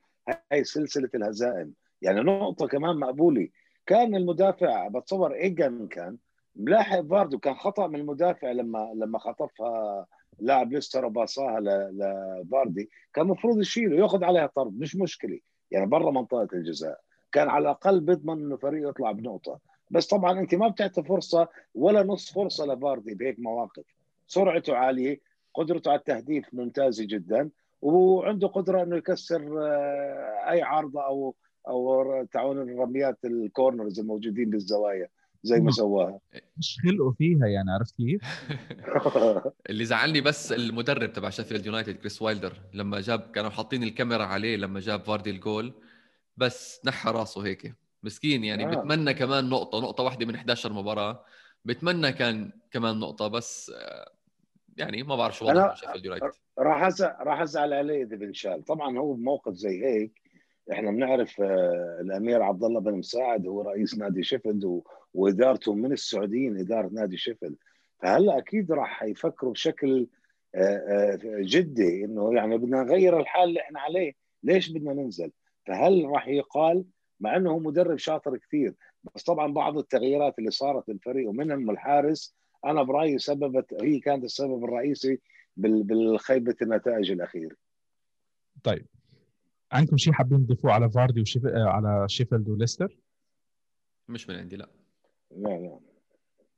[0.53, 1.73] هاي سلسلة الهزائم.
[2.03, 3.49] يعني نقطة كمان مقبولة.
[3.87, 6.17] كان المدافع بتصور ايجن كان
[6.57, 10.07] ملاحق فاردي وكان خطأ من المدافع لما لما خطفها
[10.39, 15.39] لاعب ليستر وباصاها لفاردي كان المفروض يشيله ياخذ عليها طرد مش مشكلة.
[15.71, 17.01] يعني برا منطقة الجزاء.
[17.33, 19.59] كان على الأقل بيضمن إنه فريقه يطلع بنقطة.
[19.91, 23.85] بس طبعا أنت ما بتعطي فرصة ولا نص فرصة لفاردي بهيك مواقف.
[24.27, 25.21] سرعته عالية
[25.55, 27.51] قدرته على التهديف ممتازة جدا
[27.83, 31.35] وعنده قدرة إنه يكسر آه، أي عارضه أو
[31.69, 35.09] أو تاعون الرميات ال corners الموجودين بالزوايا
[35.43, 36.21] زي ما سواها.
[36.59, 38.23] فش خلقه فيها يعني عرفت كيف؟
[39.71, 44.57] اللي زعلني بس المدرب تبع شيفيلد يونايتد كريس وايلدر لما جاب كانوا حاطين الكاميرا عليه
[44.57, 45.73] لما جاب فاردي الجول
[46.37, 47.75] بس حنى راسه هيك.
[48.03, 48.65] مسكين يعني.
[48.67, 48.69] آه.
[48.71, 51.25] بتمنى كمان نقطة نقطة واحدة من 11 مباراة.
[51.65, 54.11] بتمنى كان كمان نقطة بس آه،
[54.77, 58.65] يعني ما بعرف شو وضع شيفيلد يونايتد راح أزعل راح أزعل عليه إذا بنشال.
[58.65, 60.24] طبعا هو بموقف زي هيك
[60.73, 64.83] إحنا بنعرف آه، الأمير عبد الله بن مساعد هو رئيس نادي شيفيلد
[65.15, 67.57] وإدارته من السعوديين إدارة نادي شيفيلد.
[68.03, 70.07] فهلأ أكيد راح يفكروا بشكل
[70.55, 74.13] آه، آه، جدي إنه يعني بدنا نغير الحال اللي إحنا عليه.
[74.43, 75.31] ليش بدنا ننزل؟
[75.67, 76.85] فهلأ راح يقال
[77.21, 78.75] مع إنه هو مدرب شاطر كثير
[79.15, 82.35] بس طبعا بعض التغييرات اللي صارت بالفريق ومنهم الحارس
[82.65, 85.21] أنا برأيي سببت هي كانت السبب الرئيسي
[85.57, 87.57] بالخيبة النتائج الأخيرة.
[88.65, 88.87] طيب.
[89.75, 91.47] عندكم شيء حابين تضيفوه على فاردي وشيف...
[91.47, 92.97] على شيفيلد وليستر؟
[94.09, 94.69] مش من عندي لا.
[95.31, 95.81] لا لا.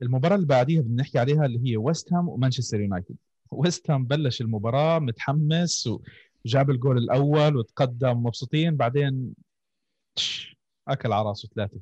[0.01, 3.15] المباراة اللي بعديها بدنا نحكي عليها اللي هي ويست هام ومانشستر يونايتد.
[3.51, 5.89] ويست هام بلش المباراة متحمس
[6.45, 9.33] وجاب الجول الأول وتقدم مبسوطين بعدين
[10.87, 11.79] أكل على راسه ثلاثة.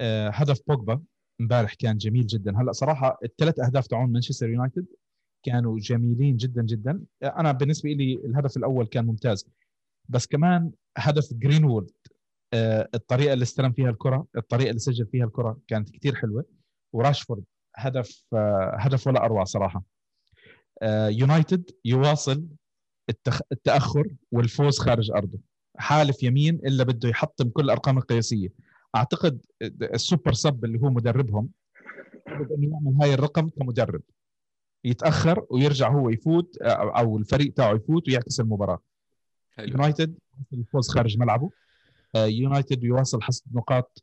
[0.00, 1.02] آه هدف بوجبا
[1.40, 2.60] امبارح كان جميل جدا.
[2.60, 4.86] هلأ صراحة الثلاث أهداف تاعون مانشستر يونايتد
[5.42, 7.04] كانوا جميلين جدا جدا.
[7.22, 9.46] أنا بالنسبة لي الهدف الأول كان ممتاز.
[10.08, 11.90] بس كمان هدف جرينوود
[12.54, 16.44] آه الطريقة اللي استلم فيها الكرة الطريقة اللي سجل فيها الكرة كانت كثير حلوة.
[16.92, 17.44] وراشفورد
[17.76, 18.24] هدف
[18.78, 19.82] هدف ولا أروع صراحة.
[21.08, 22.46] يونايتد يواصل
[23.52, 25.38] التأخر والفوز خارج أرضه.
[25.78, 28.48] حالف يمين إلا بده يحطم كل الأرقام القياسية.
[28.96, 29.46] أعتقد
[29.82, 31.48] ال super sub اللي هو مدربهم
[32.26, 34.02] بده يعمل هاي الرقم كمدرب.
[34.84, 38.78] يتأخر ويرجع هو يفوت أو الفريق تاعه يفوت ويعكس المباراة.
[39.58, 40.18] يونايتد
[40.52, 41.50] الفوز خارج ملعبه.
[42.16, 44.02] يونايتد يواصل حصد نقاط.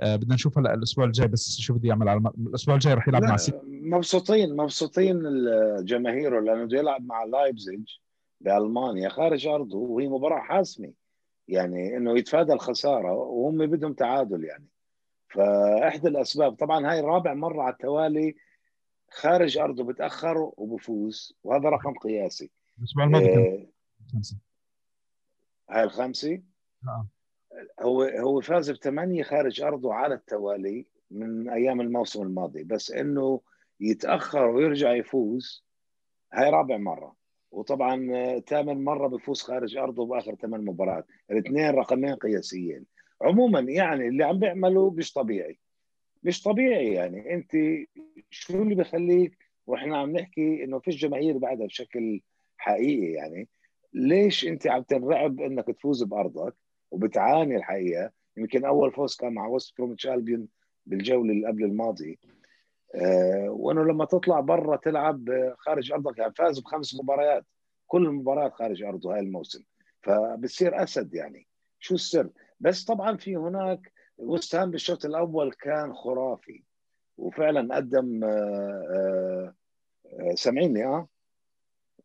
[0.00, 2.26] آه بدنا نشوف هلا الأسبوع الجاي بس شو بده يعمل على الم...
[2.26, 5.22] الأسبوع الجاي رح يلعب مع سيتي مبسوطين مبسوطين
[5.84, 7.88] جماهيره لأنه بده يلعب مع لايبزيج
[8.40, 10.92] بألمانيا خارج أرضه وهي مباراة حاسمة.
[11.48, 14.66] يعني إنه يتفادى الخسارة وهم بدهم تعادل يعني.
[15.28, 18.36] فإحدى الأسباب طبعا هاي رابع مرة على التوالي
[19.10, 22.50] خارج أرضه بتأخر وبفوز وهذا رقم قياسي.
[22.78, 23.68] الأسبوع الماضي
[24.12, 24.36] خمسه
[25.70, 26.42] هاي الخمسة؟
[26.88, 27.06] آه.
[27.80, 33.40] هو هو فاز بثمانية خارج أرضه على التوالي من أيام الموسم الماضي بس إنه
[33.80, 35.64] يتأخر ويرجع يفوز
[36.32, 37.16] هاي رابع مرة.
[37.50, 38.08] وطبعا
[38.38, 41.06] ثامن مرة بفوز خارج أرضه بآخر ثمان مباريات.
[41.30, 42.86] الاثنين رقمين قياسيين.
[43.22, 45.58] عموما يعني اللي عم بيعمله مش طبيعي.
[46.22, 47.34] مش طبيعي يعني.
[47.34, 47.50] أنت
[48.30, 52.20] شو اللي بخليك؟ وإحنا عم نحكي إنه فيش جماهير بعدها بشكل
[52.56, 53.48] حقيقي يعني.
[53.94, 56.54] ليش أنت عم تنرعب إنك تفوز بأرضك
[56.90, 60.48] وبتعاني الحقيقة؟ يمكن أول فوز كان مع وست بروميتش البيون
[60.86, 62.18] بالجولة اللي قبل الماضي.
[62.94, 65.28] آه وإنه لما تطلع برا تلعب
[65.58, 67.46] خارج أرضك يعني فاز بخمس مباريات.
[67.86, 69.64] كل المباريات خارج أرضه هاي الموسم.
[70.02, 71.46] فبتصير أسد يعني.
[71.78, 72.30] شو السر؟
[72.60, 76.62] بس طبعا في هناك وست هام بالشوط الأول كان خرافي.
[77.18, 79.54] وفعلا قدم آه
[80.20, 81.08] آه سامعيني آه؟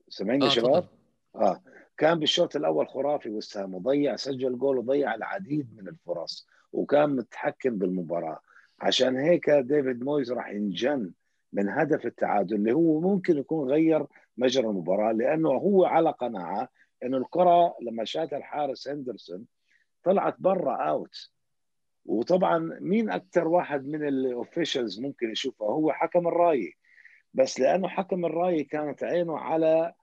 [0.10, 0.88] سامعيني آه شباب؟
[1.36, 1.62] آه.
[1.98, 8.40] كان بالشوط الأول خرافي وسام وضيع سجل جول وضيع العديد من الفرص وكان متحكم بالمباراة.
[8.80, 11.12] عشان هيك ديفيد مويز راح ينجن
[11.54, 14.06] من هدف التعادل اللي هو ممكن يكون غير
[14.38, 16.70] مجرى المباراة لأنه هو على قناعة
[17.04, 19.46] إنه الكرة لما شاتها الحارس هندرسون
[20.04, 21.30] طلعت برا out
[22.06, 26.74] وطبعا مين أكثر واحد من ال officials ممكن يشوفها هو حكم الراية.
[27.34, 29.94] بس لأنه حكم الراية كانت عينه على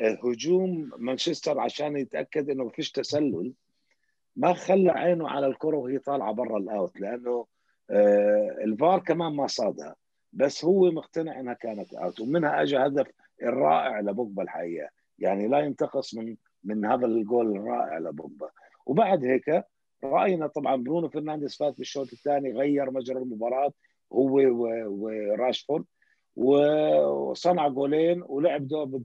[0.00, 3.52] هجوم مانشستر عشان يتأكد إنه ما فيش تسلل
[4.36, 7.46] ما خلى عينه على الكرة وهي طالعة برا ال out لأنه
[8.64, 9.96] الفار كمان ما صادها.
[10.32, 13.06] بس هو مقتنع إنها كانت out ومنها اجى هدف
[13.42, 14.88] الرائع لبوجبا الحقيقة.
[15.18, 18.50] يعني لا ينتقص من من هذا الجول الرائع لبوجبا.
[18.86, 19.64] وبعد هيك
[20.04, 23.72] رأينا طبعا برونو فرنانديز فات بالشوط الثاني غير مجرى المباراة
[24.12, 24.40] هو
[24.86, 25.84] وراشفورد.
[26.36, 28.62] وصنع جولين ولعب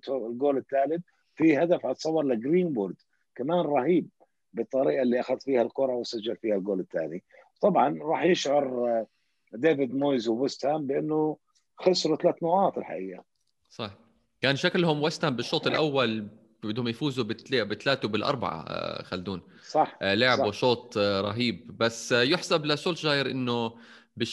[0.09, 1.03] الجول الثالث
[1.35, 2.95] في هدف اتصور لجرينوود
[3.35, 4.09] كمان رهيب
[4.53, 7.23] بالطريقة اللي أخذ فيها الكرة وسجل فيها الجول الثاني.
[7.61, 9.05] طبعا راح يشعر
[9.53, 11.37] ديفيد مويز وويست هام بأنه
[11.77, 13.23] خسروا ثلاث نقاط الحقيقة.
[13.69, 13.97] صح.
[14.41, 16.27] كان شكلهم ويست هام بالشوط الأول
[16.63, 19.41] بدهم يفوزوا بثلاثه بالاربعه خلدون.
[19.63, 20.59] صح لعبوا صح.
[20.59, 21.77] شوط رهيب.
[21.77, 23.73] بس يحسب لسولشاير إنه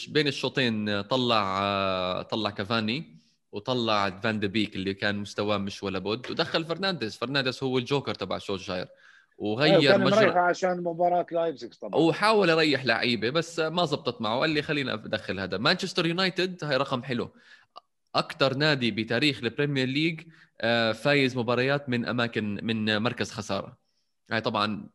[0.07, 3.15] بين الشوطين طلع طلع كافاني
[3.51, 7.17] وطلع فان دي بيك اللي كان مستواه مش ولا بد ودخل فرنانديز.
[7.17, 8.87] فرنانديز هو الجوكر تبع سولشاير.
[9.37, 12.01] وغير مجرى عشان مباراة لايبزيج طبعا.
[12.01, 14.39] وحاول يريح لعيبة بس ما زبطت معه.
[14.39, 15.57] قال لي خلينا أدخل هذا.
[15.57, 17.29] مانشستر يونايتد هاي رقم حلو.
[18.15, 20.21] أكثر نادي بتاريخ البريمير ليج
[20.93, 23.77] فايز مباريات من أماكن من مركز خسارة.
[24.31, 24.89] هاي طبعا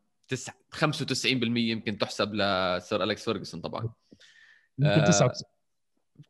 [0.71, 3.89] 95% يمكن تحسب لسير أليكس فيرجسون طبعا.
[4.81, 5.51] يمكن 99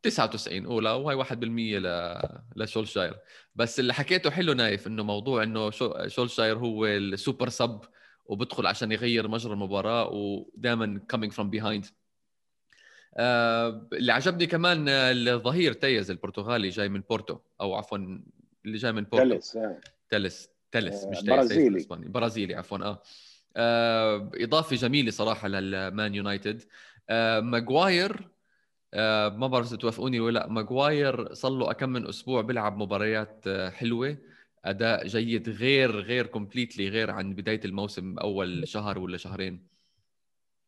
[0.02, 1.32] 99 اولى وهي 1%
[1.78, 2.18] ل
[2.56, 3.18] لسولشاير.
[3.54, 5.70] بس اللي حكيته حلو نايف إنه موضوع إنه
[6.06, 7.80] سولشاير هو ال super sub
[8.26, 11.86] وبدخل عشان يغير مجرى المباراة ودائما coming from behind
[13.18, 17.98] اللي عجبني كمان الظهير تلس البرتغالي جاي من بورتو أو عفوا
[18.64, 19.28] اللي جاي من بورتو.
[19.28, 19.58] تلس
[20.10, 21.86] تلس تلس مش برازيلي.
[21.90, 23.02] برازيلي عفوا آه.
[23.56, 26.62] آه إضافة جميلة صراحة للمان يونايتد.
[27.10, 28.28] آه ماجواير
[28.94, 30.48] آه ما بعرف إذا توافقوني ولا لأ.
[30.48, 34.16] ماجواير صار له كم من أسبوع بيلعب مباريات آه حلوة.
[34.64, 39.66] أداء جيد غير غير completely غير عن بداية الموسم أول شهر ولا شهرين.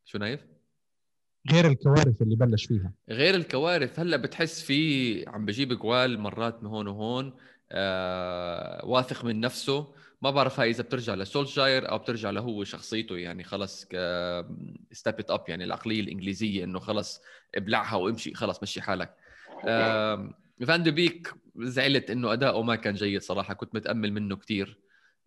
[0.04, 0.40] شو نايف؟
[1.52, 2.92] غير الكوارث اللي بلش فيها.
[3.08, 4.00] غير الكوارث.
[4.00, 7.34] هلأ بتحس في عم بجيب جوال مرات من هون وهون
[7.72, 9.94] آه واثق من نفسه.
[10.24, 13.82] ما بعرف هاي إذا بترجع لسولشاير أو بترجع له شخصيته يعني خلص
[14.92, 17.20] step it up يعني العقلية الإنجليزية إنه خلص
[17.54, 19.16] ابلعها وامشي خلص مشي حالك.
[20.66, 24.78] فان دي بيك زعلت إنه أداؤه ما كان جيد صراحة كنت متأمل منه كثير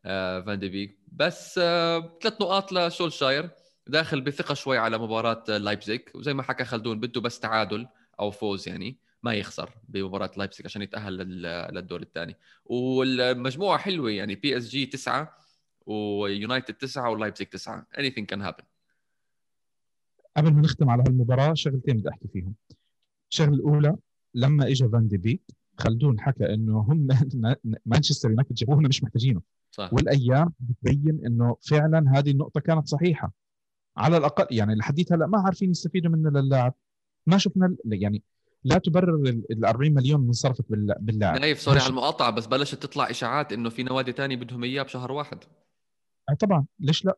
[0.05, 0.99] آه فان دي بيك.
[1.11, 3.49] بس آه ثلاث نقاط لسولشاير.
[3.87, 7.87] داخل بثقة شوي على مباراة لايبزيج وزي ما حكى خلدون بده بس تعادل
[8.19, 8.97] أو فوز يعني.
[9.24, 11.18] ما يخسر بمباراة لايبزيج عشان يتأهل
[11.74, 12.36] للدور الثاني.
[12.65, 15.38] والمجموعة حلوة يعني بي اس جي تسعة
[15.86, 17.88] ويونايتد تسعة ولايبزيج تسعة.
[17.97, 18.65] Anything can happen.
[20.38, 22.55] قبل ما نختم على هالمباراة شغلتين بدي أحكي فيهم.
[23.32, 23.95] الشغلة الأولى
[24.34, 25.41] لما اجى فان دي بيك
[25.78, 27.07] خلدون حكى إنه هم
[27.86, 29.41] مانشستر يونايتد جابوه مش محتاجينه.
[29.72, 29.93] صح.
[29.93, 33.32] والأيام بتبين إنه فعلا هذه النقطة كانت صحيحة.
[33.97, 36.74] على الأقل يعني لحديت هلأ ما عارفين يستفيدوا منه للاعب.
[37.28, 38.24] ما شفنا يعني
[38.64, 39.16] لا تبرر
[39.51, 40.66] ال 40 مليون من صرفت
[40.99, 41.39] باللاعب.
[41.39, 45.12] نايف sorry على المقاطعة بس بلشت تطلع إشاعات إنه في نوادي تاني بدهم إياه بشهر
[45.12, 45.38] واحد.
[46.30, 46.66] آه طبعا.
[46.80, 47.18] ليش لا؟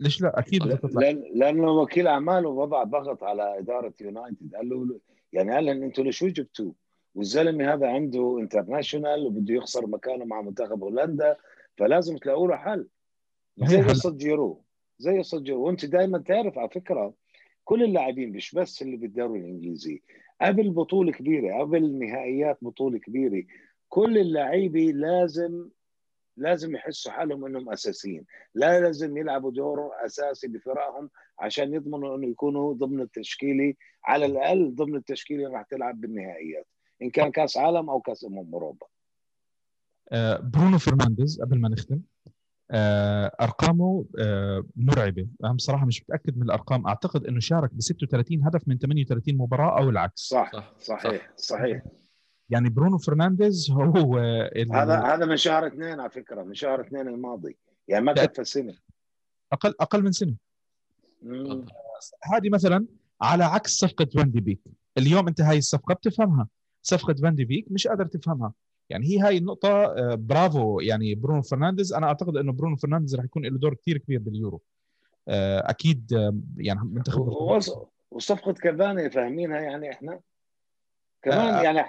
[0.00, 1.00] ليش لا؟ أكيد بدها تطلع.
[1.00, 4.54] لأن لأنه وكيل اعماله وضع ضغط على إدارة يونايتد.
[4.54, 5.00] قال له
[5.32, 6.74] يعني قال لهم أنتم ليش جبتوه
[7.14, 11.36] والزلمة هذا عنده international وبده يخسر مكانه مع منتخب هولندا
[11.76, 12.88] فلازم تلاقوا له حل
[13.58, 14.62] زي قصه جيرو
[14.98, 17.14] زي قصه جيرو وأنت دائما تعرف على فكرة
[17.64, 20.02] كل اللاعبين مش بس اللي بالدوري الإنجليزي
[20.42, 23.44] قبل بطولة كبيرة قبل نهائيات بطولة كبيرة
[23.88, 25.68] كل اللعيبة لازم
[26.36, 28.24] لازم يحسوا حالهم إنهم أساسيين.
[28.54, 33.74] لا لازم يلعبوا دور أساسي بفرقهم عشان يضمنوا إنه يكونوا ضمن التشكيلة.
[34.04, 36.66] على الأقل ضمن التشكيلة اللي راح تلعب بالنهائيات
[37.02, 38.86] إن كان كأس عالم أو كأس أمم أوروبا.
[40.12, 42.00] آه، برونو فرنانديز قبل ما نختم.
[43.40, 45.28] أرقامه آه، مرعبة.
[45.44, 46.86] أنا بصراحة مش متأكد من الأرقام.
[46.86, 50.20] أعتقد إنه شارك ب 36 هدف من 38 مباراة أو العكس.
[50.20, 51.82] صح صح صحيح صحيح.
[52.50, 54.18] يعني برونو فرنانديز هو
[54.72, 57.56] هذا هذا من شهر اثنين على فكرة من شهر اثنين الماضي.
[57.88, 58.74] يعني ما كفى سنه
[59.52, 60.34] أقل أقل من سنة.
[62.32, 62.86] هذه مثلا
[63.22, 64.60] على عكس صفقة فان دي بيك
[64.98, 66.48] اليوم انت هاي الصفقة بتفهمها.
[66.82, 68.52] صفقة فان دي بيك مش قادر تفهمها.
[68.90, 70.80] يعني هي هاي النقطة آه، برافو.
[70.80, 74.62] يعني برونو فرنانديز أنا أعتقد أنه برونو فرنانديز رح يكون له دور كثير كبير باليورو.
[75.28, 77.28] آه، أكيد آه، يعني منتخب
[78.10, 80.20] وصفقة كافاني فاهمينها يعني إحنا.
[81.22, 81.62] كمان آه.
[81.62, 81.86] يعني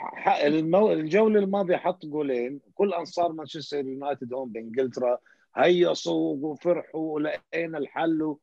[0.48, 0.92] المو...
[0.94, 2.62] الجولة الماضية حط جولين.
[2.74, 5.18] كل أنصار مانشستر يونايتد هون بإنجلترا
[5.56, 8.36] هيصوا وفرحوا ولقينا الحل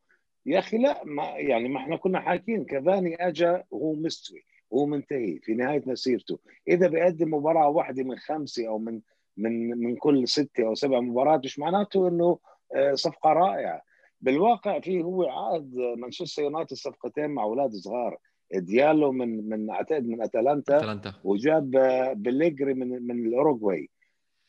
[0.47, 2.65] يا أخي لا ما يعني ما إحنا كنا حاكين.
[2.65, 6.39] كافاني أجا وهو مستوي هو منتهي في نهاية مسيرته.
[6.69, 9.01] إذا بيقدم مباراة واحدة من خمسة أو من
[9.37, 12.39] من من كل ستة أو سبع مباريات مش معناته إنه
[12.75, 13.83] آه، صفقة رائعة.
[14.21, 18.19] بالواقع في هو عقد مانشستر يونايتد صفقتين مع أولاد صغار.
[18.55, 21.15] ديالو من من اعتقد من أتلانتا, أتلانتا.
[21.25, 23.91] وجاب آه، بليجري من من الأوروغواي.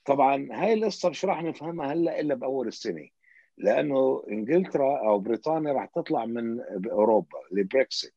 [0.05, 3.09] طبعا هاي القصة مش راح نفهمها هلأ إلا بأول السنة
[3.57, 6.59] لأنه إنجلترا أو بريطانيا راح تطلع من
[6.91, 8.13] أوروبا لبريكسيت.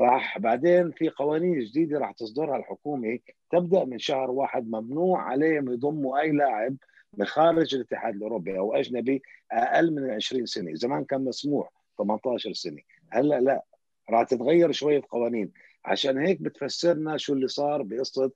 [0.00, 3.18] راح بعدين في قوانين جديدة راح تصدرها الحكومة.
[3.50, 6.76] تبدأ من شهر واحد ممنوع عليهم يضموا أي لاعب
[7.18, 9.22] من خارج الاتحاد الأوروبي أو أجنبي
[9.52, 12.78] أقل من 20 سنة، زمان كان مسموح 18 سنة،
[13.10, 13.64] هلأ لا
[14.10, 15.52] راح تتغير شوية قوانين،
[15.84, 18.30] عشان هيك بتفسرنا شو اللي صار بقصة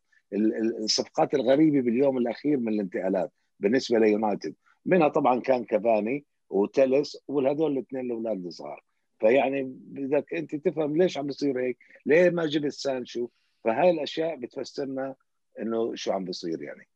[0.82, 4.54] الصفقات الغريبة باليوم الأخير من الانتقالات بالنسبة ليونايتد،
[4.86, 8.82] منها طبعا كان كافاني وتلس وهدول الاثنين الأولاد الصغار.
[9.24, 13.28] فيعني بدك أنت تفهم ليش عم بيصير هيك ليه ما جبت سانشو؟
[13.64, 15.14] فهاي الأشياء بتفسرنا
[15.60, 16.88] إنه شو عم بيصير يعني.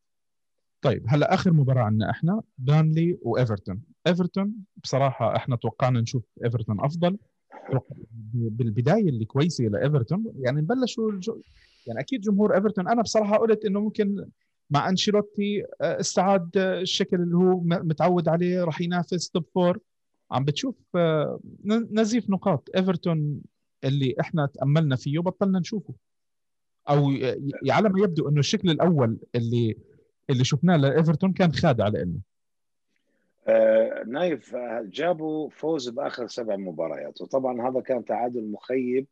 [0.83, 7.19] طيب هلأ آخر مباراة عندنا إحنا بيرنلي وايفرتون ايفرتون بصراحة إحنا توقعنا نشوف ايفرتون أفضل.
[8.33, 11.41] بالبداية اللي كويسة لايفرتون يعني بلشوا الجو...
[11.87, 14.29] يعني أكيد جمهور ايفرتون أنا بصراحة قلت إنه ممكن
[14.71, 19.79] مع أنشيلوتي آه، استعاد الشكل اللي هو متعود عليه راح ينافس top four
[20.31, 21.41] عم بتشوف آه،
[21.91, 22.69] نزيف نقاط.
[22.77, 23.41] إيفرتون
[23.85, 25.95] اللي إحنا تأملنا فيه بطلنا نشوفه.
[26.89, 27.11] أو
[27.71, 29.77] على ما يبدو إنه الشكل الأول اللي
[30.31, 32.21] اللي شفناه لإيفرتون كان خادع لنا
[33.49, 39.07] آه نايف جابوا فوز بآخر سبع مباريات؟ وطبعا هذا كان تعادل مخيب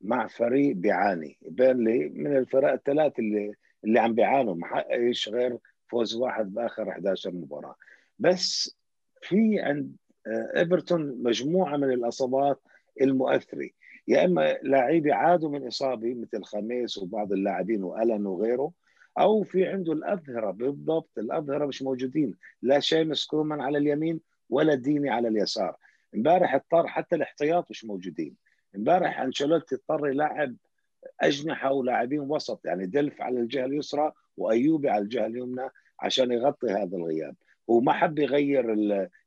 [0.00, 1.38] مع فريق بيعاني.
[1.42, 3.52] بيرنلي من الفرق الثلاث اللي
[3.84, 4.54] اللي عم بيعانوا.
[4.54, 5.58] ما حققش غير
[5.88, 7.74] فوز واحد بآخر 11 مباراة.
[8.18, 8.76] بس
[9.22, 9.96] في عند
[10.26, 12.60] إيفرتون مجموعة من الإصابات
[13.00, 13.70] المؤثرة.
[14.08, 18.72] يا إما لاعبي عادوا من إصابة مثل خاميس وبعض اللاعبين وألان وغيره
[19.18, 24.20] أو في عنده الأظهرة بالضبط الأظهرة مش موجودين لا شيمس كولمان على اليمين
[24.50, 25.76] ولا ديني على اليسار.
[26.14, 28.36] إمبارح اضطر حتى الاحتياط مش موجودين.
[28.76, 30.56] إمبارح أنشيلوتي اضطر يلعب
[31.20, 35.68] أجنحة ولاعبين وسط يعني دلف على الجهة اليسرى وأيوبي على الجهة اليمنى
[36.00, 37.34] عشان يغطي هذا الغياب.
[37.70, 38.72] هو ما حب يغير.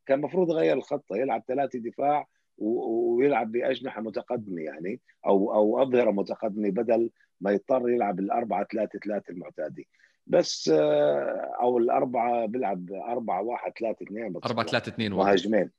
[0.08, 2.28] كان المفروض يغير الخطة يلعب ثلاثة دفاع
[2.58, 7.10] ويلعب بأجنحة متقدمة يعني أو أو أظهرة متقدمة بدل
[7.42, 9.88] ما يضطر يلعب الأربعة ثلاثة ثلاثة المعتادي
[10.28, 15.72] بس آه، أو الأربعة بيلعب أربعة واحد ثلاثة اثنين أربعة ثلاثة اثنين مهاجمين.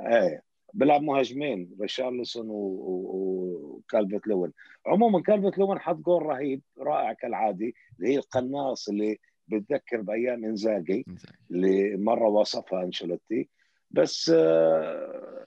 [0.00, 0.42] إيه
[0.74, 4.52] بيلعب مهاجمين ريشارلسون وكالفيت لوين.
[4.86, 9.18] عموما كالفيت لوين حط جول رهيب رائع كالعادة اللي هي القناص اللي
[9.48, 11.06] بتذكر بأيام إنزاجي.
[11.50, 13.48] اللي مرة وصفها أنشيلوتي.
[13.94, 15.46] بس آه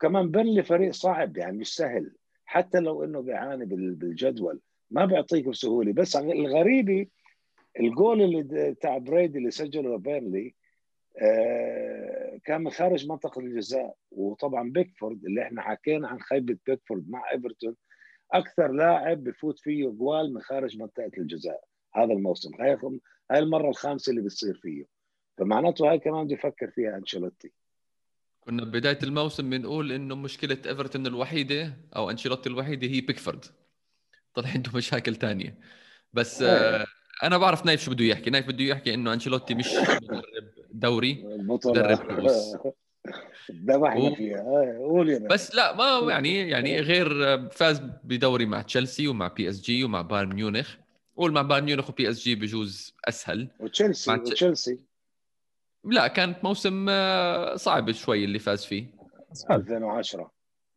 [0.00, 2.12] كمان بيرنلي فريق صعب يعني مش سهل.
[2.44, 4.60] حتى لو إنه بيعاني بالجدول
[4.90, 5.92] ما بيعطيك بسهولة.
[5.92, 7.06] بس الغريبة
[7.80, 10.54] الجول اللي تاع برادي اللي سجله بيرنلي
[11.18, 13.94] آه كان من خارج منطقة الجزاء.
[14.10, 17.76] وطبعا بيكفورد اللي إحنا حكينا عن خيبة بيكفورد مع إيفرتون
[18.32, 21.64] أكثر لاعب بفوت فيه جوال من خارج منطقة الجزاء
[21.94, 22.50] هذا الموسم.
[23.30, 24.84] هاي المرة الخامسة اللي بتصير فيه.
[25.38, 27.52] فمعناته هاي كمان بده يفكر فيها أنشيلوتي.
[28.44, 33.44] كنا ببدايه الموسم بنقول إنه مشكلة إيفرتون الوحيدة أو أنشيلوتي الوحيدة هي بيكفورد.
[34.34, 35.58] طلع عنده مشاكل تانية.
[36.12, 36.86] بس آه.
[37.22, 38.30] أنا بعرف نايف شو بده يحكي.
[38.30, 39.66] نايف بده يحكي إنه أنشيلوتي مش
[40.02, 40.22] مدرب
[40.72, 42.56] دوري مدرب كؤوس
[43.52, 44.38] ذبحنا فيها.
[44.38, 47.08] آه، قول بس لا ما يعني يعني غير
[47.50, 50.74] فاز بدوري مع تشيلسي ومع بي اس جي ومع بايرن ميونخ.
[51.16, 53.48] قول مع بايرن ميونخ وبي اس جي بجوز أسهل.
[53.60, 54.78] وتشيلسي وتشيلسي.
[55.84, 58.86] لا كانت موسم آه، صعب شوي اللي فاز فيه.
[59.50, 60.30] 2010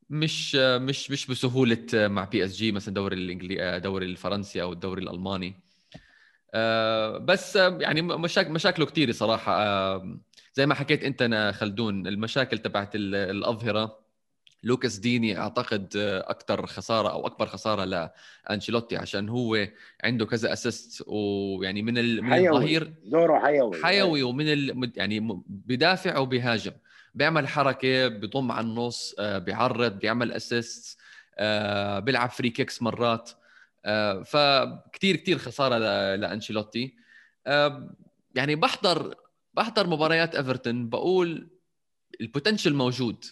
[0.10, 5.02] مش مش مش بسهولة مع بي إس جي مثلا دوري الانجلي دوري الفرنسي أو الدوري
[5.04, 5.56] الألماني.
[6.54, 9.64] آه، بس يعني مشاكل مشاكله كثيره صراحة.
[9.64, 10.20] آه،
[10.54, 14.05] زي ما حكيت أنت خلدون المشاكل تبعت الأظهرة.
[14.66, 15.90] لوكاس ديني أعتقد
[16.26, 18.12] أكثر خسارة أو أكبر خسارة
[18.50, 19.68] لأنشيلوتي عشان هو
[20.04, 21.94] عنده كذا assist ويعني من
[22.24, 24.92] من الظهير دوره حيوي حيوي ومن ال...
[24.96, 26.72] يعني بدافع وبيهاجم
[27.16, 30.98] بيعمل حركة بيضم على النص آه، بيعرض بيعمل assist
[31.38, 33.32] آه، بيلعب free kicks مرات.
[33.86, 35.78] آه، فكتير كتير خسارة
[36.16, 36.96] لأنشيلوتي.
[38.36, 39.16] يعني بحضر
[39.54, 41.48] بحضر مباريات إيفرتون بقول
[42.22, 43.26] البوتنشل موجود.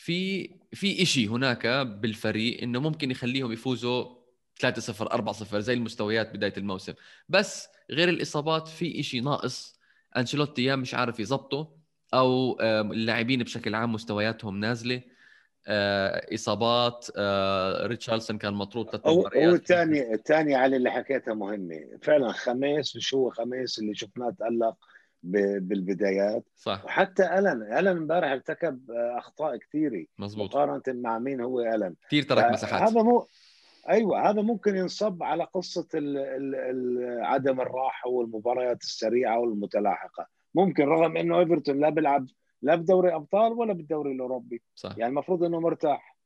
[0.00, 4.04] في في شيء هناك بالفريق إنه ممكن يخليهم يفوزوا
[4.60, 6.92] 3-0 4-0 زي المستويات بداية الموسم.
[7.28, 9.80] بس غير الإصابات في شيء ناقص
[10.16, 11.76] أنشيلوتي يا مش عارف يظبطه
[12.14, 15.02] أو اللاعبين بشكل عام مستوياتهم نازلة.
[15.66, 19.48] آه، إصابات آه، ريتشارلسون كان مطرود ثلاث مباريات.
[19.48, 21.98] هو الثاني الثاني علي اللي حكيتها مهمة.
[22.02, 24.76] فعلا خميس مش هو خميس اللي شفناه تألق
[25.22, 26.48] بالبدايات.
[26.56, 26.84] صح.
[26.84, 31.94] وحتى ألن ألن امبارح ارتكب آه، أخطاء كثيرة مزبوط مقارنة مع مين هو ألن.
[32.06, 32.82] كثير ترك مساحات.
[32.82, 33.26] هذا مو
[33.88, 36.18] أيوه هذا ممكن ينصب على قصة ال...
[36.18, 36.54] ال...
[36.54, 37.24] ال...
[37.24, 40.26] عدم الراحة والمباريات السريعة والمتلاحقة.
[40.54, 42.26] ممكن رغم إنه إيفرتون لا بيلعب
[42.62, 44.62] لا بدوري أبطال ولا بالدوري الأوروبي.
[44.74, 44.98] صح.
[44.98, 46.16] يعني المفروض إنه مرتاح.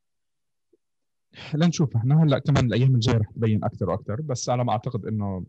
[1.55, 1.97] لنشوف.
[1.97, 5.45] إحنا هلأ كمان الأيام الجاية رح تبين أكثر وأكثر بس على ما أعتقد إنه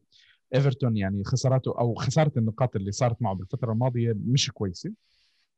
[0.56, 4.92] إيفرتون يعني خساراته أو خسارة النقاط اللي صارت معه بالفترة الماضية مش كويسة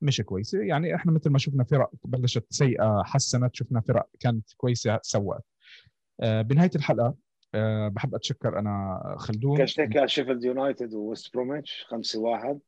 [0.02, 0.60] مش كويسة.
[0.64, 5.42] يعني إحنا مثل ما شفنا فرق بلشت سيئة حسنت شفنا فرق كانت كويسة سوت
[6.20, 7.16] آه بنهاية الحلقة
[7.56, 9.58] أه بحب أتشكر أنا خلدون.
[9.58, 12.60] كاش على شيفيلد يونايتد وويست بروميتش 5 1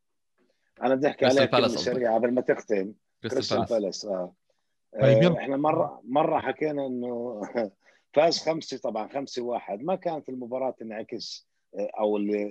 [0.83, 2.93] أنا بدي أحكي عليها كلمه سريعة قبل ما تختم.
[3.23, 4.05] كريستال بالاس.
[4.05, 4.33] آه.
[5.01, 7.41] طيب آه إحنا مرة مرة حكينا إنه
[8.13, 9.81] فاز خمسة طبعا خمسة واحد.
[9.83, 12.43] ما كانت المباراة تنعكس آه، أو اللي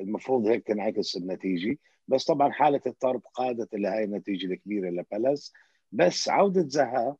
[0.00, 1.78] المفروض هيك تنعكس النتيجة.
[2.08, 5.52] بس طبعا حالة الطرد قادت إلى هاي النتيجة الكبيرة لبالاس.
[5.92, 7.16] بس عودة زها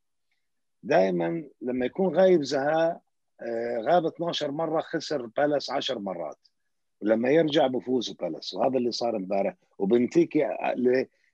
[0.83, 3.01] دائما لما يكون غايب زها
[3.41, 6.39] آه، غاب 12 مرة خسر بالاس 10 مرات.
[7.01, 8.55] ولما يرجع بفوز بالاس.
[8.55, 9.55] وهذا اللي صار امبارح.
[9.79, 10.49] وبنتيكي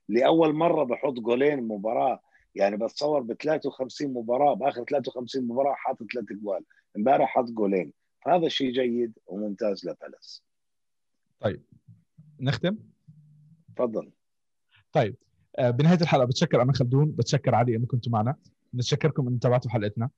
[0.09, 2.19] لأول مرة بحط جولين مباراة.
[2.55, 4.53] يعني بتصور ب 53 مباراة.
[4.53, 6.63] بآخر 53 مباراة حاطط ثلاث جوال.
[6.97, 7.93] امبارح حط جولين.
[8.25, 10.43] فهذا شيء جيد وممتاز لبالاس
[11.39, 11.63] طيب
[12.39, 12.77] نختم؟
[13.75, 14.11] تفضل.
[14.91, 15.15] طيب
[15.59, 18.35] آه، بنهاية الحلقة بتشكر أنا خلدون بتشكر علي انكم كنتوا معنا.
[18.75, 20.09] نتشكركم ان تابعتوا حلقتنا.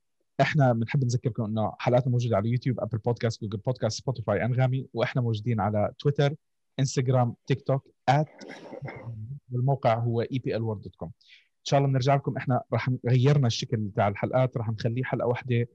[0.42, 5.22] إحنا بنحب نذكركم إنه حلقاتنا موجودة على يوتيوب أبل بودكاست جوجل بودكاست سبوتيفاي أنغامي وإحنا
[5.22, 6.36] موجودين على تويتر
[6.80, 8.44] إنستغرام تيك توك at
[9.52, 12.38] والموقع هو epl.world.com إن شاء الله بنرجع لكم.
[12.38, 15.68] إحنا راح غيرنا الشكل بتاع الحلقات راح نخليه حلقة واحدة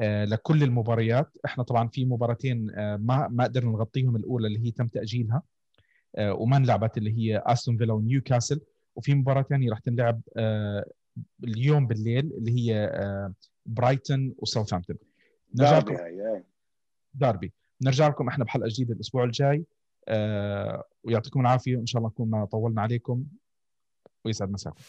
[0.00, 1.36] لكل المباريات.
[1.44, 5.42] إحنا طبعا في مباراتين آه، ما ما قدرنا نغطيهم الأولى اللي هي تم تأجيلها
[6.16, 8.60] آه، وما انلعبت اللي هي أستون فيلا ونيوكاسل.
[8.96, 10.20] وفي مباراة ثانية راح تنلعب
[11.44, 12.90] اليوم بالليل اللي هي
[13.66, 14.96] برايتون وساوثهامبتون.
[15.54, 15.96] نرجع لكم.
[17.14, 17.52] داربي.
[17.82, 19.64] نرجع لكم إحنا بحلقة جديدة الأسبوع الجاي.
[21.04, 23.24] ويعطيكم العافية ان شاء الله نكون ما طولنا عليكم.
[24.24, 24.82] ويسعد مساكم.